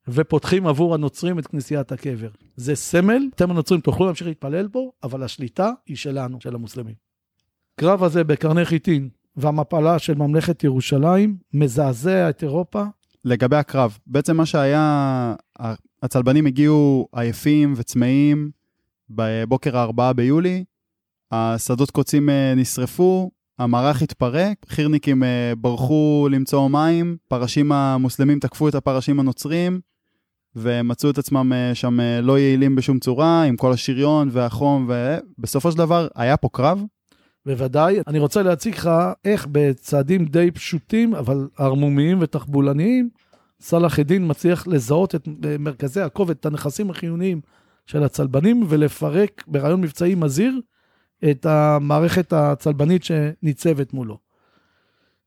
ופותחים 0.09 0.67
עבור 0.67 0.95
הנוצרים 0.95 1.39
את 1.39 1.47
כנסיית 1.47 1.93
הקבר. 1.93 2.29
זה 2.57 2.75
סמל, 2.75 3.23
אתם 3.35 3.51
הנוצרים 3.51 3.81
תוכלו 3.81 4.07
להמשיך 4.07 4.27
להתפלל 4.27 4.69
פה, 4.69 4.91
אבל 5.03 5.23
השליטה 5.23 5.71
היא 5.87 5.97
שלנו, 5.97 6.41
של 6.41 6.55
המוסלמים. 6.55 6.95
קרב 7.81 8.03
הזה 8.03 8.25
בקרני 8.25 8.65
חיטין 8.65 9.09
והמפלה 9.39 9.99
של 9.99 10.15
ממלכת 10.15 10.65
ירושלים 10.65 11.37
מזעזע 11.55 12.31
את 12.31 12.43
אירופה. 12.43 12.83
לגבי 13.25 13.57
הקרב, 13.57 13.99
בעצם 14.07 14.37
מה 14.37 14.47
שהיה, 14.47 15.35
הצלבנים 16.03 16.47
הגיעו 16.47 17.09
עייפים 17.13 17.75
וצמאים 17.77 18.51
בבוקר 19.11 19.77
הארבעה 19.77 20.13
ביולי, 20.13 20.65
השדות 21.33 21.91
קוצים 21.91 22.31
אה, 22.31 22.55
נשרפו, 22.57 23.31
המערך 23.59 24.03
התפרק, 24.03 24.57
חירניקים 24.69 25.25
אה, 25.25 25.53
ברחו 25.59 26.29
למצוא 26.31 26.69
מים, 26.69 27.17
פרשים 27.29 27.73
המוסלמים 27.73 28.39
תקפו 28.39 28.69
את 28.69 28.75
הפרשים 28.75 29.21
הנוצרים, 29.21 29.81
ומצאו 30.57 31.11
את 31.11 31.19
עצמם 31.19 31.53
אה, 31.53 31.75
שם 31.75 31.99
לא 32.23 32.39
יעילים 32.39 32.77
בשום 32.77 32.99
צורה, 32.99 33.43
עם 33.43 33.57
כל 33.57 33.73
השריון 33.73 34.29
והחום, 34.33 34.91
ובסופו 34.91 35.73
של 35.73 35.79
דבר 35.79 36.09
היה 36.15 36.37
פה 36.37 36.49
קרב. 36.53 36.83
בוודאי. 37.47 38.01
אני 38.07 38.19
רוצה 38.19 38.43
להציג 38.43 38.75
לך 38.75 38.91
איך 39.25 39.47
בצעדים 39.53 40.25
די 40.25 40.51
פשוטים, 40.51 41.15
אבל 41.15 41.49
ערמומיים 41.59 42.19
ותחבולניים, 42.21 43.11
סלאח 43.61 43.99
א-דין 43.99 44.31
מצליח 44.31 44.67
לזהות 44.67 45.15
את 45.15 45.29
מרכזי 45.59 46.01
הכובד, 46.01 46.35
את 46.41 46.47
הנכסים 46.47 46.91
החיוניים 46.91 47.41
של 47.87 48.03
הצלבנים, 48.03 48.63
ולפרק 48.69 49.45
ברעיון 49.47 49.81
מבצעי 49.81 50.15
מזהיר 50.15 50.61
את 51.31 51.47
המערכת 51.47 52.33
הצלבנית 52.33 53.05
שניצבת 53.05 53.93
מולו. 53.93 54.19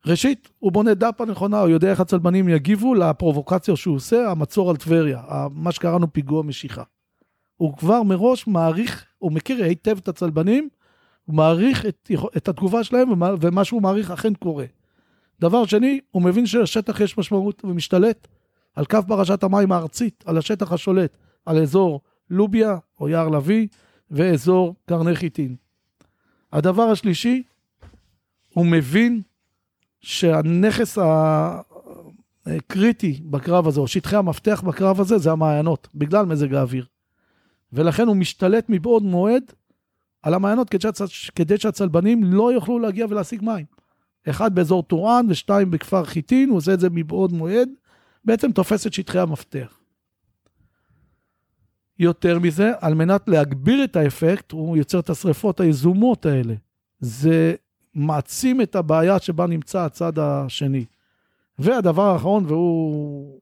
ראשית, 0.05 0.49
הוא 0.59 0.71
בונה 0.71 0.93
דאפה 0.93 1.25
נכונה, 1.25 1.59
הוא 1.59 1.69
יודע 1.69 1.91
איך 1.91 1.99
הצלבנים 1.99 2.49
יגיבו 2.49 2.93
לפרובוקציה 2.93 3.75
שהוא 3.75 3.95
עושה, 3.95 4.31
המצור 4.31 4.69
על 4.69 4.77
טבריה, 4.77 5.21
מה 5.51 5.71
שקראנו 5.71 6.13
פיגוע 6.13 6.43
משיכה. 6.43 6.83
הוא 7.57 7.77
כבר 7.77 8.03
מראש 8.03 8.47
מעריך, 8.47 9.05
הוא 9.17 9.31
מכיר 9.31 9.63
היטב 9.63 9.97
את 9.97 10.07
הצלבנים, 10.07 10.69
הוא 11.25 11.35
מעריך 11.35 11.85
את, 11.85 12.11
את 12.37 12.47
התגובה 12.47 12.83
שלהם, 12.83 13.09
ומה 13.41 13.65
שהוא 13.65 13.81
מעריך 13.81 14.11
אכן 14.11 14.33
קורה. 14.33 14.65
דבר 15.39 15.65
שני, 15.65 15.99
הוא 16.11 16.21
מבין 16.21 16.45
שלשטח 16.45 16.99
יש 16.99 17.17
משמעות 17.17 17.65
ומשתלט 17.65 18.27
על 18.75 18.85
קו 18.85 18.97
פרשת 19.07 19.43
המים 19.43 19.71
הארצית, 19.71 20.23
על 20.27 20.37
השטח 20.37 20.71
השולט, 20.71 21.17
על 21.45 21.57
אזור 21.61 22.01
לוביה 22.29 22.77
או 22.99 23.09
יער 23.09 23.29
לביא 23.29 23.67
ואזור 24.11 24.75
קרני 24.85 25.15
חיטין. 25.15 25.55
הדבר 26.53 26.83
השלישי, 26.83 27.43
הוא 28.53 28.65
מבין 28.65 29.21
שהנכס 30.01 30.97
הקריטי 32.45 33.21
בקרב 33.25 33.67
הזה, 33.67 33.79
או 33.79 33.87
שטחי 33.87 34.15
המפתח 34.15 34.63
בקרב 34.67 35.01
הזה, 35.01 35.17
זה 35.17 35.31
המעיינות, 35.31 35.87
בגלל 35.95 36.25
מזג 36.25 36.53
האוויר. 36.53 36.85
ולכן 37.73 38.07
הוא 38.07 38.15
משתלט 38.15 38.65
מבעוד 38.69 39.03
מועד 39.03 39.43
על 40.23 40.33
המעיינות 40.33 40.69
כדי, 40.69 40.81
שהצ... 40.81 41.01
כדי 41.35 41.57
שהצלבנים 41.57 42.23
לא 42.23 42.53
יוכלו 42.53 42.79
להגיע 42.79 43.05
ולהשיג 43.09 43.43
מים. 43.43 43.65
אחד 44.29 44.55
באזור 44.55 44.83
טורען 44.83 45.25
ושתיים 45.29 45.71
בכפר 45.71 46.05
חיטין, 46.05 46.49
הוא 46.49 46.57
עושה 46.57 46.73
את 46.73 46.79
זה 46.79 46.89
מבעוד 46.89 47.33
מועד, 47.33 47.69
בעצם 48.25 48.51
תופס 48.51 48.87
את 48.87 48.93
שטחי 48.93 49.19
המפתח. 49.19 49.79
יותר 51.99 52.39
מזה, 52.39 52.71
על 52.79 52.93
מנת 52.93 53.27
להגביר 53.27 53.83
את 53.83 53.95
האפקט, 53.95 54.51
הוא 54.51 54.77
יוצר 54.77 54.99
את 54.99 55.09
השריפות 55.09 55.59
היזומות 55.59 56.25
האלה. 56.25 56.53
זה 56.99 57.55
מעצים 57.93 58.61
את 58.61 58.75
הבעיה 58.75 59.19
שבה 59.19 59.47
נמצא 59.47 59.79
הצד 59.79 60.19
השני. 60.19 60.85
והדבר 61.59 62.01
האחרון, 62.01 62.45
והוא 62.45 63.39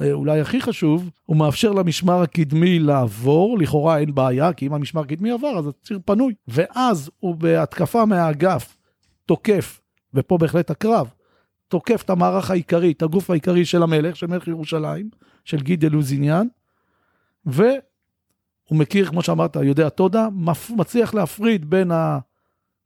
אולי 0.00 0.40
הכי 0.40 0.60
חשוב, 0.60 1.10
הוא 1.26 1.36
מאפשר 1.36 1.72
למשמר 1.72 2.22
הקדמי 2.22 2.78
לעבור, 2.78 3.58
לכאורה 3.58 3.98
אין 3.98 4.14
בעיה, 4.14 4.52
כי 4.52 4.66
אם 4.66 4.74
המשמר 4.74 5.00
הקדמי 5.00 5.30
עבר, 5.30 5.58
אז 5.58 5.66
הציר 5.66 5.98
פנוי. 6.04 6.34
ואז 6.48 7.10
הוא 7.20 7.34
בהתקפה 7.34 8.04
מהאגף 8.04 8.76
תוקף, 9.26 9.80
ופה 10.14 10.38
בהחלט 10.38 10.70
הקרב, 10.70 11.10
תוקף 11.68 12.02
את 12.02 12.10
המערך 12.10 12.50
העיקרי, 12.50 12.92
את 12.92 13.02
הגוף 13.02 13.30
העיקרי 13.30 13.64
של 13.64 13.82
המלך, 13.82 14.16
של 14.16 14.26
מלך 14.26 14.48
ירושלים, 14.48 15.10
של 15.44 15.60
גידי 15.60 15.88
לוזיניאן, 15.88 16.46
והוא 17.46 17.80
מכיר, 18.70 19.06
כמו 19.06 19.22
שאמרת, 19.22 19.56
יודע 19.56 19.88
תודה, 19.88 20.28
מצליח 20.76 21.14
להפריד 21.14 21.70
בין 21.70 21.90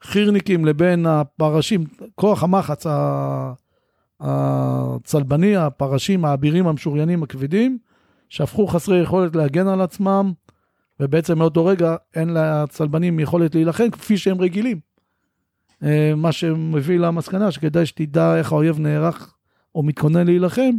החירניקים 0.03 0.64
לבין 0.64 1.07
הפרשים, 1.07 1.85
כוח 2.14 2.42
המחץ 2.42 2.87
הצלבני, 4.20 5.57
הפרשים, 5.57 6.24
האבירים, 6.24 6.66
המשוריינים, 6.66 7.22
הכבדים, 7.22 7.78
שהפכו 8.28 8.66
חסרי 8.66 9.02
יכולת 9.02 9.37
להגן 9.37 9.68
על 9.68 9.81
עצמם, 9.81 10.33
ובעצם 11.00 11.38
מאותו 11.38 11.66
רגע 11.66 11.96
אין 12.14 12.35
לצלבנים 12.35 13.20
יכולת 13.20 13.54
להילחם 13.54 13.90
כפי 13.90 14.18
שהם 14.18 14.40
רגילים. 14.40 14.81
אה, 15.83 16.12
מה 16.16 16.33
שמביא 16.33 16.98
למסקנה 16.98 17.50
שכדאי 17.50 17.87
שתדע 17.87 18.37
איך 18.37 18.52
האויב 18.52 18.78
נערך 18.78 19.35
או 19.74 19.83
מתכונן 19.83 20.26
להילחם, 20.26 20.70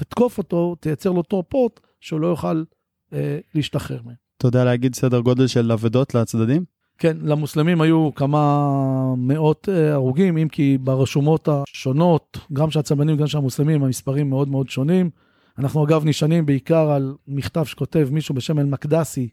ותקוף 0.00 0.38
אותו, 0.38 0.76
תייצר 0.80 1.10
לו 1.10 1.22
טורפות 1.22 1.80
שהוא 2.00 2.20
לא 2.20 2.26
יוכל 2.26 2.64
אה, 3.12 3.38
להשתחרר 3.54 4.00
מהם. 4.04 4.14
אתה 4.36 4.48
יודע 4.48 4.64
להגיד 4.64 4.94
סדר 4.94 5.20
גודל 5.20 5.46
של 5.46 5.72
אבדות 5.72 6.14
לצדדים? 6.14 6.64
כן, 7.00 7.16
למוסלמים 7.22 7.80
היו 7.80 8.10
כמה 8.14 9.14
מאות 9.16 9.68
אה, 9.68 9.92
הרוגים, 9.92 10.36
אם 10.36 10.48
כי 10.48 10.78
ברשומות 10.80 11.48
השונות, 11.48 12.38
גם 12.52 12.70
של 12.70 12.78
הצלבנים 12.78 13.14
וגם 13.14 13.26
של 13.26 13.38
המוסלמים, 13.38 13.84
המספרים 13.84 14.30
מאוד 14.30 14.48
מאוד 14.48 14.68
שונים. 14.68 15.10
אנחנו 15.58 15.84
אגב 15.84 16.04
נשענים 16.04 16.46
בעיקר 16.46 16.90
על 16.90 17.14
מכתב 17.28 17.64
שכותב 17.64 18.08
מישהו 18.10 18.34
בשם 18.34 18.58
אל-מקדסי. 18.58 19.28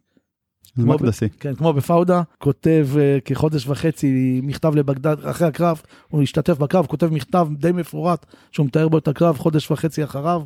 מקדסי. 0.78 1.30
כן, 1.30 1.56
כמו 1.56 1.74
בפאודה, 1.74 2.22
כותב 2.38 2.88
uh, 2.94 3.22
כחודש 3.26 3.68
וחצי 3.68 4.42
מכתב 4.44 4.76
לבגדד, 4.76 5.26
אחרי 5.26 5.48
הקרב, 5.48 5.82
הוא 6.08 6.22
השתתף 6.22 6.58
בקרב, 6.58 6.86
כותב 6.86 7.08
מכתב 7.14 7.48
די 7.58 7.72
מפורט, 7.72 8.26
שהוא 8.52 8.66
מתאר 8.66 8.88
בו 8.88 8.98
את 8.98 9.08
הקרב 9.08 9.38
חודש 9.38 9.72
וחצי 9.72 10.04
אחריו, 10.04 10.42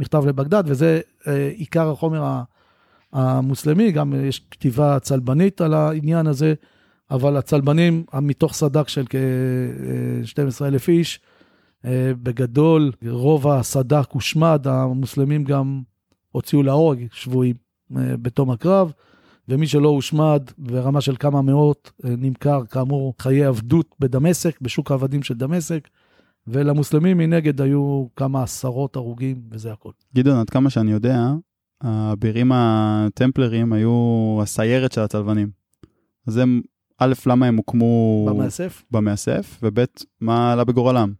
מכתב 0.00 0.26
לבגדד, 0.26 0.64
וזה 0.66 1.00
uh, 1.22 1.26
עיקר 1.56 1.90
החומר 1.90 2.24
המוסלמי, 3.16 3.92
גם 3.92 4.12
יש 4.28 4.46
כתיבה 4.50 4.98
צלבנית 4.98 5.60
על 5.60 5.74
העניין 5.74 6.26
הזה, 6.26 6.54
אבל 7.10 7.36
הצלבנים, 7.36 8.04
מתוך 8.22 8.54
סד"כ 8.54 8.88
של 8.88 9.04
כ-12 9.10 10.64
אלף 10.64 10.88
איש, 10.88 11.20
אה, 11.84 12.12
בגדול, 12.22 12.92
רוב 13.08 13.48
הסד"כ 13.48 14.12
הושמד, 14.12 14.66
המוסלמים 14.66 15.44
גם 15.44 15.82
הוציאו 16.32 16.62
להורג 16.62 17.06
שבויים 17.12 17.56
אה, 17.96 18.16
בתום 18.16 18.50
הקרב, 18.50 18.92
ומי 19.48 19.66
שלא 19.66 19.88
הושמד 19.88 20.42
ברמה 20.58 21.00
של 21.00 21.16
כמה 21.16 21.42
מאות 21.42 21.90
אה, 22.04 22.10
נמכר 22.18 22.66
כאמור 22.66 23.14
חיי 23.18 23.44
עבדות 23.44 23.94
בדמשק, 24.00 24.60
בשוק 24.60 24.90
העבדים 24.90 25.22
של 25.22 25.34
דמשק, 25.34 25.88
ולמוסלמים 26.46 27.18
מנגד 27.18 27.60
היו 27.60 28.06
כמה 28.16 28.42
עשרות 28.42 28.96
הרוגים 28.96 29.42
וזה 29.50 29.72
הכל. 29.72 29.90
גדעון, 30.14 30.38
עד 30.38 30.50
כמה 30.50 30.70
שאני 30.70 30.92
יודע, 30.92 31.18
האבירים 31.80 32.52
הטמפלרים 32.54 33.72
היו 33.72 34.38
הסיירת 34.42 34.92
של 34.92 35.00
הצלבנים. 35.00 35.50
אז 36.26 36.36
הם, 36.36 36.60
א', 36.98 37.12
למה 37.26 37.46
הם 37.46 37.56
הוקמו... 37.56 38.26
במאסף? 38.28 38.84
במאסף, 38.90 39.58
וב', 39.62 39.84
מה 40.20 40.52
עלה 40.52 40.64
בגורלם? 40.64 41.12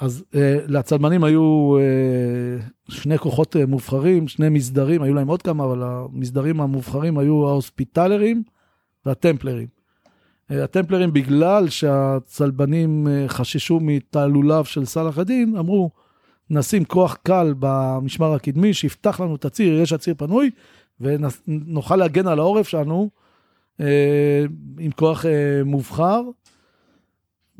אז 0.00 0.24
אה, 0.34 0.58
לצלמנים 0.66 1.24
היו 1.24 1.76
אה, 1.78 2.66
שני 2.88 3.18
כוחות 3.18 3.56
אה, 3.56 3.66
מובחרים, 3.66 4.28
שני 4.28 4.48
מסדרים, 4.48 5.02
היו 5.02 5.14
להם 5.14 5.28
עוד 5.28 5.42
כמה, 5.42 5.64
אבל 5.64 5.82
המסדרים 5.82 6.60
המובחרים 6.60 7.18
היו 7.18 7.48
ההוספיטלרים 7.48 8.42
והטמפלרים. 9.06 9.66
אה, 10.50 10.64
הטמפלרים, 10.64 11.12
בגלל 11.12 11.68
שהצלבנים 11.68 13.08
אה, 13.08 13.24
חששו 13.28 13.80
מתעלוליו 13.80 14.64
של 14.64 14.84
סלאח 14.84 15.18
א-דין, 15.18 15.56
אמרו, 15.56 15.90
נשים 16.50 16.84
כוח 16.84 17.16
קל 17.22 17.54
במשמר 17.58 18.32
הקדמי, 18.34 18.74
שיפתח 18.74 19.20
לנו 19.20 19.34
את 19.36 19.44
הציר, 19.44 19.80
יש 19.80 19.92
הציר 19.92 20.14
פנוי, 20.18 20.50
ונוכל 21.00 21.96
להגן 21.96 22.26
על 22.26 22.38
העורף 22.38 22.68
שלנו 22.68 23.10
אה, 23.80 24.44
עם 24.78 24.90
כוח 24.90 25.26
אה, 25.26 25.30
מובחר. 25.64 26.22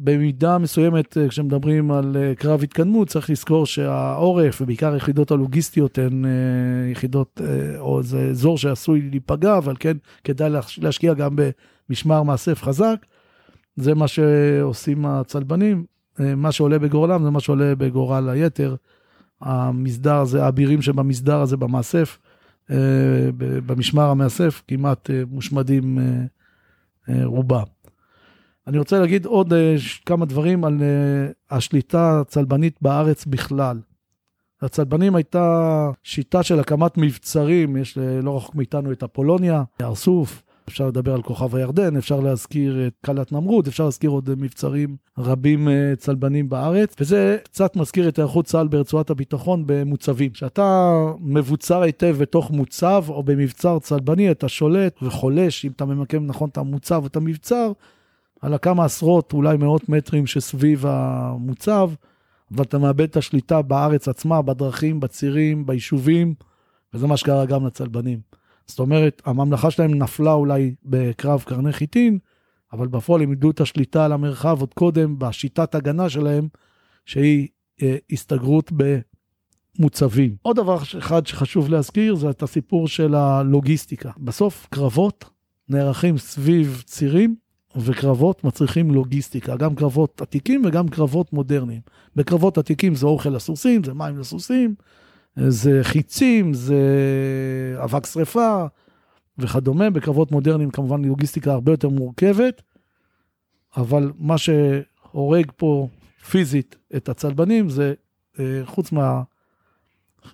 במידה 0.02 0.58
מסוימת, 0.58 1.16
אה, 1.18 1.28
כשמדברים 1.28 1.90
על 1.92 2.16
אה, 2.16 2.34
קרב 2.34 2.62
התקדמות, 2.62 3.08
צריך 3.08 3.30
לזכור 3.30 3.66
שהעורף, 3.66 4.60
ובעיקר 4.62 4.92
היחידות 4.92 5.30
הלוגיסטיות, 5.30 5.98
הן 5.98 6.24
אה, 6.24 6.30
יחידות, 6.90 7.40
או 7.78 8.02
זה 8.02 8.18
אזור 8.20 8.58
שעשוי 8.58 9.08
להיפגע, 9.10 9.58
אבל 9.58 9.74
כן, 9.80 9.96
כדאי 10.24 10.50
להש- 10.50 10.78
להשקיע 10.82 11.14
גם 11.14 11.36
במשמר 11.88 12.22
מאסף 12.22 12.62
חזק. 12.62 12.96
זה 13.76 13.94
מה 13.94 14.08
שעושים 14.08 15.06
הצלבנים. 15.06 15.84
אה, 16.20 16.34
מה 16.34 16.52
שעולה 16.52 16.78
בגורלם 16.78 17.24
זה 17.24 17.30
מה 17.30 17.40
שעולה 17.40 17.74
בגורל 17.74 18.28
היתר. 18.28 18.76
המסדר 19.40 20.16
הזה, 20.16 20.44
האבירים 20.44 20.82
שבמסדר 20.82 21.40
הזה 21.40 21.56
במאסף, 21.56 22.18
אה, 22.70 22.76
במשמר 23.36 24.10
המאסף, 24.10 24.62
כמעט 24.68 25.10
אה, 25.10 25.22
מושמדים 25.30 25.98
רובם. 27.24 27.64
אני 28.66 28.78
רוצה 28.78 28.98
להגיד 28.98 29.26
עוד 29.26 29.52
כמה 30.06 30.26
דברים 30.26 30.64
על 30.64 30.82
השליטה 31.50 32.20
הצלבנית 32.20 32.78
בארץ 32.82 33.26
בכלל. 33.26 33.80
הצלבנים 34.62 35.16
הייתה 35.16 35.90
שיטה 36.02 36.42
של 36.42 36.60
הקמת 36.60 36.98
מבצרים, 36.98 37.76
יש 37.76 37.98
לא 38.22 38.36
רחוק 38.36 38.54
מאיתנו 38.54 38.92
את 38.92 39.02
אפולוניה, 39.02 39.62
ארסוף, 39.80 40.42
אפשר 40.70 40.86
לדבר 40.86 41.14
על 41.14 41.22
כוכב 41.22 41.56
הירדן, 41.56 41.96
אפשר 41.96 42.20
להזכיר 42.20 42.86
את 42.86 42.92
קלת 43.02 43.32
נמרוד, 43.32 43.66
אפשר 43.66 43.84
להזכיר 43.84 44.10
עוד 44.10 44.30
מבצרים 44.38 44.96
רבים 45.18 45.68
אה, 45.68 45.92
צלבנים 45.96 46.48
בארץ, 46.48 46.94
וזה 47.00 47.36
קצת 47.44 47.76
מזכיר 47.76 48.08
את 48.08 48.18
היערכות 48.18 48.44
צה"ל 48.44 48.68
ברצועת 48.68 49.10
הביטחון 49.10 49.62
במוצבים. 49.66 50.30
כשאתה 50.30 50.92
מבוצר 51.20 51.82
היטב 51.82 52.16
בתוך 52.18 52.50
מוצב 52.50 53.04
או 53.08 53.22
במבצר 53.22 53.78
צלבני, 53.78 54.30
אתה 54.30 54.48
שולט 54.48 55.02
וחולש, 55.02 55.64
אם 55.64 55.70
אתה 55.70 55.84
ממקם 55.84 56.26
נכון 56.26 56.48
את 56.48 56.58
המוצב 56.58 57.02
או 57.02 57.06
את 57.06 57.16
המבצר, 57.16 57.72
על 58.40 58.54
הכמה 58.54 58.84
עשרות, 58.84 59.32
אולי 59.32 59.56
מאות 59.56 59.88
מטרים 59.88 60.26
שסביב 60.26 60.84
המוצב, 60.86 61.90
אבל 62.54 62.64
אתה 62.64 62.78
מאבד 62.78 63.00
את 63.00 63.16
השליטה 63.16 63.62
בארץ 63.62 64.08
עצמה, 64.08 64.42
בדרכים, 64.42 65.00
בצירים, 65.00 65.66
ביישובים, 65.66 66.34
וזה 66.94 67.06
מה 67.06 67.16
שקרה 67.16 67.46
גם 67.46 67.66
לצלבנים. 67.66 68.39
זאת 68.70 68.78
אומרת, 68.78 69.22
הממלכה 69.24 69.70
שלהם 69.70 69.94
נפלה 69.94 70.32
אולי 70.32 70.74
בקרב 70.84 71.42
קרני 71.46 71.72
חיטין, 71.72 72.18
אבל 72.72 72.88
בפועל 72.88 73.22
הם 73.22 73.30
איבדו 73.30 73.50
את 73.50 73.60
השליטה 73.60 74.04
על 74.04 74.12
המרחב 74.12 74.60
עוד 74.60 74.74
קודם 74.74 75.18
בשיטת 75.18 75.74
הגנה 75.74 76.08
שלהם, 76.08 76.48
שהיא 77.06 77.48
אה, 77.82 77.96
הסתגרות 78.12 78.72
במוצבים. 79.78 80.36
עוד 80.42 80.56
דבר 80.56 80.78
אחד 80.98 81.26
שחשוב 81.26 81.68
להזכיר 81.68 82.14
זה 82.14 82.30
את 82.30 82.42
הסיפור 82.42 82.88
של 82.88 83.14
הלוגיסטיקה. 83.14 84.10
בסוף 84.18 84.66
קרבות 84.70 85.24
נערכים 85.68 86.18
סביב 86.18 86.82
צירים, 86.86 87.34
וקרבות 87.76 88.44
מצריכים 88.44 88.90
לוגיסטיקה, 88.90 89.56
גם 89.56 89.74
קרבות 89.74 90.22
עתיקים 90.22 90.62
וגם 90.64 90.88
קרבות 90.88 91.32
מודרניים. 91.32 91.80
בקרבות 92.16 92.58
עתיקים 92.58 92.94
זה 92.94 93.06
אוכל 93.06 93.30
לסוסים, 93.30 93.84
זה 93.84 93.94
מים 93.94 94.18
לסוסים, 94.18 94.74
זה 95.48 95.80
חיצים, 95.82 96.54
זה 96.54 96.80
אבק 97.84 98.06
שרפה 98.06 98.64
וכדומה. 99.38 99.90
בקרבות 99.90 100.32
מודרניים 100.32 100.70
כמובן 100.70 101.04
לוגיסטיקה 101.04 101.52
הרבה 101.52 101.72
יותר 101.72 101.88
מורכבת, 101.88 102.62
אבל 103.76 104.12
מה 104.18 104.38
שהורג 104.38 105.50
פה 105.56 105.88
פיזית 106.30 106.76
את 106.96 107.08
הצלבנים 107.08 107.68
זה, 107.68 107.94
אה, 108.38 108.60
חוץ 108.64 108.90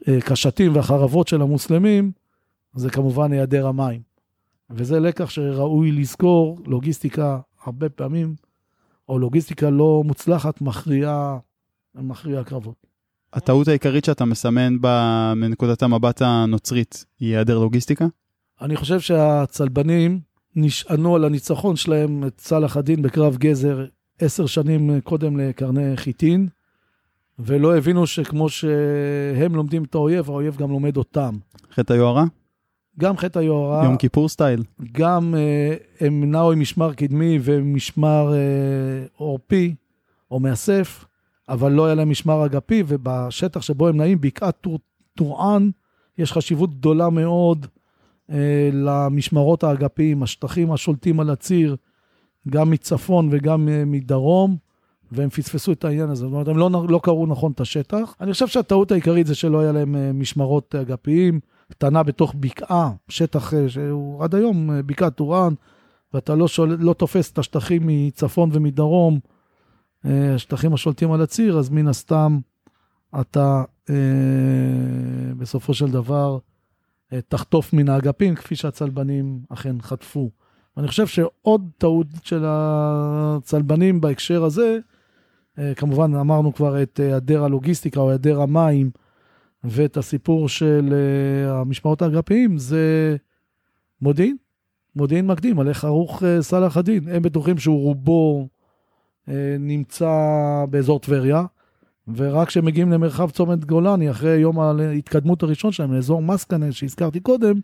מהקשתים 0.09 0.77
והחרבות 0.77 1.29
של 1.29 1.43
המוסלמים, 1.43 2.13
זה 2.75 2.91
כמובן 2.91 3.33
היעדר 3.33 3.67
המים. 3.67 4.01
וזה 4.71 5.01
לקח 5.01 5.31
שראוי 5.31 5.93
לזכור, 5.93 6.59
לוגיסטיקה 6.67 7.41
הרבה 7.65 7.89
פעמים, 7.89 8.35
או 9.09 9.19
לוגיסטיקה 9.19 9.71
לא 9.71 10.03
מוצלחת, 10.05 10.61
מכריעה, 10.61 11.39
מכריעה 11.95 12.45
קרבות. 12.45 12.87
הטעות 13.33 13.69
העיקרית 13.69 14.05
שאתה 14.05 14.25
מסמן 14.25 14.81
בה 14.81 15.33
מנקודת 15.37 15.83
המבט 15.83 16.23
הנוצרית 16.23 17.05
היא 17.21 17.29
היעדר 17.29 17.59
לוגיסטיקה? 17.59 18.07
אני 18.61 18.77
חושב 18.77 19.01
שהצלבנים 19.01 20.21
נשענו 20.57 21.17
על 21.17 21.25
הניצחון 21.25 21.77
שלהם, 21.77 22.25
את 22.27 22.33
צלאח 22.37 22.77
א-דין 22.77 23.03
בקרב 23.03 23.37
גזר 23.37 23.85
עשר 24.19 24.47
שנים 24.47 25.01
קודם 25.01 25.37
לקרני 25.37 25.97
חיטין, 25.97 26.49
ולא 27.39 27.77
הבינו 27.77 28.07
שכמו 28.07 28.49
שהם 28.49 29.55
לומדים 29.55 29.85
את 29.85 29.95
האויב, 29.95 30.31
האויב 30.31 30.57
גם 30.57 30.71
לומד 30.71 30.97
אותם. 30.97 31.35
חטא 31.75 31.93
היוהרה? 31.93 32.25
גם 32.99 33.17
חטא 33.17 33.39
היוהרה, 33.39 33.85
יום 33.85 33.97
כיפור 33.97 34.29
סטייל. 34.29 34.63
גם 34.93 35.35
אה, 35.35 35.75
הם 36.01 36.31
נעו 36.31 36.53
עם 36.53 36.61
משמר 36.61 36.95
קדמי 36.95 37.39
ומשמר 37.43 38.33
אה, 38.35 39.07
עורפי 39.17 39.75
או 40.31 40.41
מאסף, 40.41 41.05
אבל 41.49 41.73
לא 41.73 41.87
היה 41.87 41.95
להם 41.95 42.11
משמר 42.11 42.47
אגפי, 42.47 42.83
ובשטח 42.87 43.63
שבו 43.63 43.89
הם 43.89 43.97
נעים, 43.97 44.21
בקעת 44.21 44.57
טור, 44.61 44.79
טורען, 45.15 45.71
יש 46.19 46.33
חשיבות 46.33 46.79
גדולה 46.79 47.11
מאוד 47.11 47.67
אה, 48.31 48.71
למשמרות 48.73 49.65
האגפיים, 49.65 50.23
השטחים 50.23 50.73
השולטים 50.73 51.21
על 51.21 51.31
הציר, 51.31 51.77
גם 52.49 52.71
מצפון 52.71 53.29
וגם 53.31 53.69
אה, 53.69 53.83
מדרום, 53.87 54.57
והם 55.13 55.29
פספסו 55.29 55.73
את 55.73 55.85
העניין 55.85 56.11
הזה. 56.11 56.21
זאת 56.21 56.33
אומרת, 56.33 56.49
הם 56.49 56.59
לא, 56.59 56.71
לא 56.89 57.01
קראו 57.03 57.27
נכון 57.27 57.53
את 57.53 57.61
השטח. 57.61 58.15
אני 58.21 58.33
חושב 58.33 58.47
שהטעות 58.47 58.93
העיקרית 58.93 59.27
זה 59.27 59.35
שלא 59.35 59.61
היה 59.61 59.73
להם 59.73 59.97
אה, 59.97 60.13
משמרות 60.13 60.75
אגפיים. 60.75 61.41
קטנה 61.71 62.03
בתוך 62.03 62.35
בקעה, 62.41 62.91
שטח 63.09 63.55
אה, 63.55 63.69
שהוא 63.69 64.25
עד 64.25 64.35
היום 64.35 64.71
אה, 64.71 64.83
בקעת 64.83 65.15
טורען, 65.15 65.55
ואתה 66.15 66.35
לא, 66.35 66.49
שול, 66.49 66.77
לא 66.81 66.93
תופס 66.93 67.33
את 67.33 67.39
השטחים 67.39 67.83
מצפון 67.85 68.51
ומדרום, 68.53 69.19
השטחים 70.05 70.75
השולטים 70.75 71.13
על 71.13 71.23
הציר, 71.23 71.59
אז 71.59 71.71
מן 71.71 71.89
הסתם 71.89 72.39
אתה 73.21 73.65
אה, 73.91 73.95
בסופו 75.37 75.75
של 75.75 75.91
דבר 75.91 76.39
אה, 77.13 77.21
תחטוף 77.29 77.73
מן 77.73 77.89
האגפים, 77.89 78.35
כפי 78.35 78.57
שהצלבנים 78.57 79.41
אכן 79.49 79.81
חטפו. 79.81 80.31
ואני 80.77 80.89
חושב 80.89 81.07
שעוד 81.07 81.71
טעות 81.79 82.07
של 82.23 82.45
הצלבנים 82.47 84.01
בהקשר 84.01 84.45
הזה, 84.45 84.79
אה, 85.59 85.75
כמובן 85.75 86.15
אמרנו 86.15 86.55
כבר 86.55 86.83
את 86.83 87.01
היעדר 87.01 87.45
הלוגיסטיקה 87.45 88.01
או 88.01 88.09
היעדר 88.09 88.41
המים, 88.41 88.91
ואת 89.65 89.97
הסיפור 89.97 90.49
של 90.49 90.95
המשמרות 91.49 92.03
האגפיים 92.03 92.59
זה 92.59 93.17
מודיעין, 94.03 94.37
מודיעין 94.97 95.27
מקדים 95.27 95.61
על 95.61 95.69
איך 95.69 95.85
ערוך 95.85 96.23
סלאח 96.41 96.77
א-דין. 96.77 97.09
הם 97.09 97.23
בטוחים 97.23 97.59
שהוא 97.59 97.83
רובו 97.83 98.49
נמצא 99.59 100.11
באזור 100.71 101.01
טבריה, 101.01 101.45
ורק 102.17 102.49
כשהם 102.49 102.65
מגיעים 102.65 102.93
למרחב 102.93 103.31
צומת 103.31 103.65
גולני, 103.65 104.11
אחרי 104.11 104.37
יום 104.37 104.59
ההתקדמות 104.59 105.43
הראשון 105.43 105.73
שלהם, 105.73 105.93
לאזור 105.93 106.23
מסקנה 106.23 106.73
שהזכרתי 106.73 107.21
קודם, 107.21 107.61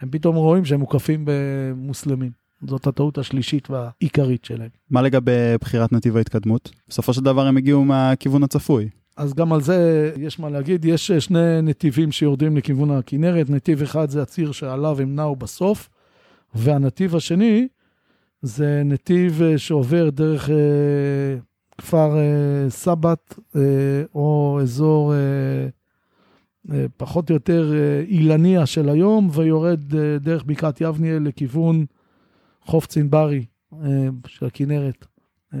הם 0.00 0.10
פתאום 0.10 0.36
רואים 0.36 0.64
שהם 0.64 0.80
מוקפים 0.80 1.24
במוסלמים. 1.24 2.30
זאת 2.66 2.86
הטעות 2.86 3.18
השלישית 3.18 3.70
והעיקרית 3.70 4.44
שלהם. 4.44 4.68
מה 4.90 5.02
לגבי 5.02 5.32
בחירת 5.60 5.92
נתיב 5.92 6.16
ההתקדמות? 6.16 6.70
בסופו 6.88 7.12
של 7.12 7.20
דבר 7.24 7.46
הם 7.46 7.56
הגיעו 7.56 7.84
מהכיוון 7.84 8.42
הצפוי. 8.42 8.88
אז 9.16 9.34
גם 9.34 9.52
על 9.52 9.60
זה 9.60 10.12
יש 10.16 10.38
מה 10.40 10.50
להגיד. 10.50 10.84
יש 10.84 11.12
שני 11.12 11.62
נתיבים 11.62 12.12
שיורדים 12.12 12.56
לכיוון 12.56 12.90
הכנרת. 12.90 13.50
נתיב 13.50 13.82
אחד 13.82 14.10
זה 14.10 14.22
הציר 14.22 14.52
שעליו 14.52 15.00
הם 15.00 15.14
נעו 15.14 15.36
בסוף, 15.36 15.88
והנתיב 16.54 17.16
השני 17.16 17.68
זה 18.42 18.82
נתיב 18.84 19.42
שעובר 19.56 20.10
דרך 20.10 20.50
אה, 20.50 20.54
כפר 21.78 22.16
אה, 22.18 22.70
סבת, 22.70 23.38
אה, 23.56 23.60
או 24.14 24.58
אזור 24.62 25.14
אה, 25.14 25.18
אה, 26.72 26.86
פחות 26.96 27.30
או 27.30 27.34
יותר 27.34 27.72
אה, 27.74 28.04
אילניה 28.08 28.66
של 28.66 28.88
היום, 28.88 29.28
ויורד 29.32 29.94
אה, 29.94 30.18
דרך 30.18 30.44
בקעת 30.44 30.80
יבניאל 30.80 31.22
לכיוון 31.22 31.84
חוף 32.64 32.86
צינברי 32.86 33.44
אה, 33.72 34.08
של 34.26 34.46
הכנרת. 34.46 35.06
אה, 35.54 35.58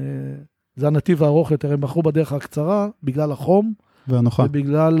זה 0.76 0.86
הנתיב 0.86 1.22
הארוך 1.22 1.50
יותר, 1.50 1.72
הם 1.72 1.80
בחרו 1.80 2.02
בדרך 2.02 2.32
הקצרה 2.32 2.88
בגלל 3.02 3.32
החום, 3.32 3.72
והנוחה. 4.08 4.42
ובגלל 4.42 4.98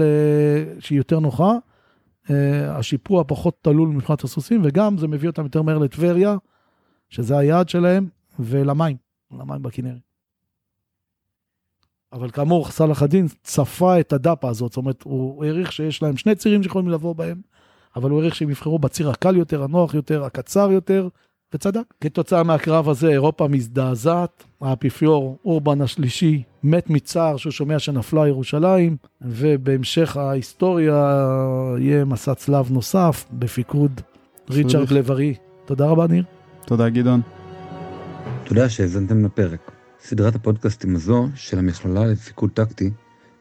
שהיא 0.78 0.98
יותר 0.98 1.20
נוחה. 1.20 1.52
השיפוע 2.68 3.24
פחות 3.26 3.58
תלול 3.62 3.88
מבחינת 3.88 4.24
הסוסים, 4.24 4.60
וגם 4.64 4.98
זה 4.98 5.08
מביא 5.08 5.28
אותם 5.28 5.42
יותר 5.42 5.62
מהר 5.62 5.78
לטבריה, 5.78 6.36
שזה 7.08 7.38
היעד 7.38 7.68
שלהם, 7.68 8.08
ולמים, 8.38 8.96
למים 9.32 9.62
בכנרת. 9.62 10.08
אבל 12.12 12.30
כאמור, 12.30 12.68
סלאח 12.70 13.02
א-דין 13.02 13.26
צפה 13.42 14.00
את 14.00 14.12
הדאפה 14.12 14.48
הזאת, 14.48 14.72
זאת 14.72 14.76
אומרת, 14.76 15.02
הוא 15.02 15.44
העריך 15.44 15.72
שיש 15.72 16.02
להם 16.02 16.16
שני 16.16 16.34
צירים 16.34 16.62
שיכולים 16.62 16.88
לבוא 16.88 17.14
בהם, 17.14 17.40
אבל 17.96 18.10
הוא 18.10 18.18
העריך 18.18 18.34
שהם 18.34 18.50
יבחרו 18.50 18.78
בציר 18.78 19.10
הקל 19.10 19.36
יותר, 19.36 19.62
הנוח 19.62 19.94
יותר, 19.94 20.24
הקצר 20.24 20.70
יותר, 20.72 21.08
וצדק. 21.54 21.94
כתוצאה 22.00 22.42
מהקרב 22.42 22.88
הזה, 22.88 23.08
אירופה 23.08 23.48
מזדעזעת, 23.48 24.44
האפיפיור 24.60 25.38
אורבן 25.44 25.80
השלישי 25.80 26.42
מת 26.62 26.90
מצער 26.90 27.36
שהוא 27.36 27.50
שומע 27.50 27.78
שנפלה 27.78 28.28
ירושלים, 28.28 28.96
ובהמשך 29.20 30.16
ההיסטוריה 30.16 31.26
יהיה 31.78 32.04
מסע 32.04 32.34
צלב 32.34 32.70
נוסף 32.70 33.24
בפיקוד 33.32 34.00
ריצ'רד 34.50 34.90
לב-ארי. 34.90 35.34
תודה 35.64 35.86
רבה, 35.86 36.06
ניר. 36.06 36.37
תודה, 36.68 36.88
גדעון. 36.88 37.20
תודה 38.44 38.68
שהאזנתם 38.68 39.24
לפרק. 39.24 39.70
סדרת 40.00 40.34
הפודקאסטים 40.34 40.96
הזו 40.96 41.28
של 41.34 41.58
המכללה 41.58 42.06
לפיקוד 42.06 42.50
טקטי 42.50 42.90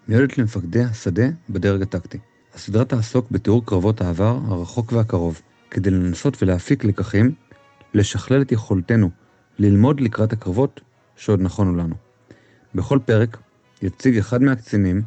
מיועדת 0.08 0.38
למפקדי 0.38 0.84
השדה 0.84 1.24
בדרג 1.50 1.82
הטקטי. 1.82 2.18
הסדרה 2.56 2.86
תעסוק 2.86 3.32
בתיאור 3.32 3.66
קרבות 3.66 4.02
העבר 4.02 4.40
הרחוק 4.48 4.92
והקרוב, 4.92 5.42
כדי 5.72 5.90
לנסות 5.90 6.44
ולהפיק 6.44 6.84
לקחים, 6.84 7.32
לשכלל 7.94 8.42
את 8.42 8.52
יכולתנו 8.52 9.10
ללמוד 9.60 10.00
לקראת 10.00 10.34
הקרבות 10.34 10.82
שעוד 11.16 11.42
נכונו 11.42 11.76
לנו. 11.76 11.96
בכל 12.76 13.00
פרק 13.06 13.38
יציג 13.82 14.18
אחד 14.18 14.42
מהקצינים 14.42 15.02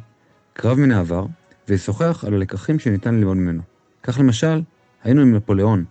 קרב 0.53 0.79
מן 0.79 0.91
העבר 0.91 1.25
וישוחח 1.67 2.23
על 2.27 2.33
הלקחים 2.33 2.79
שניתן 2.79 3.15
ללמוד 3.15 3.37
ממנו. 3.37 3.61
כך 4.03 4.19
למשל, 4.19 4.61
היינו 5.03 5.21
עם 5.21 5.35
נפוליאון 5.35 5.85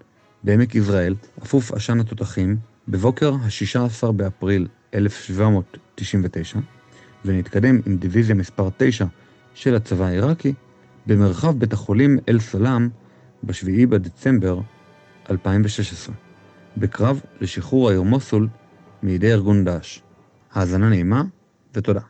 בעמק 0.45 0.75
יזרעאל, 0.75 1.15
אפוף 1.43 1.73
עשן 1.73 2.01
התותחים, 2.01 2.57
בבוקר 2.89 3.35
ה-16 3.35 4.13
באפריל 4.13 4.69
1799, 4.95 6.59
ונתקדם 7.25 7.81
עם 7.87 7.97
דיוויזיה 7.97 8.35
מספר 8.35 8.69
9 8.77 9.05
של 9.55 9.75
הצבא 9.75 10.05
העיראקי 10.05 10.53
במרחב 11.07 11.59
בית 11.59 11.73
החולים 11.73 12.19
אל-סלאם 12.29 12.89
ב-7 13.43 13.87
בדצמבר 13.89 14.61
2016, 15.31 16.15
בקרב 16.77 17.21
לשחרור 17.41 17.89
העיר 17.89 18.03
מוסול 18.03 18.49
מידי 19.03 19.33
ארגון 19.33 19.65
דאעש. 19.65 20.01
האזנה 20.53 20.89
נעימה 20.89 21.23
ותודה. 21.75 22.01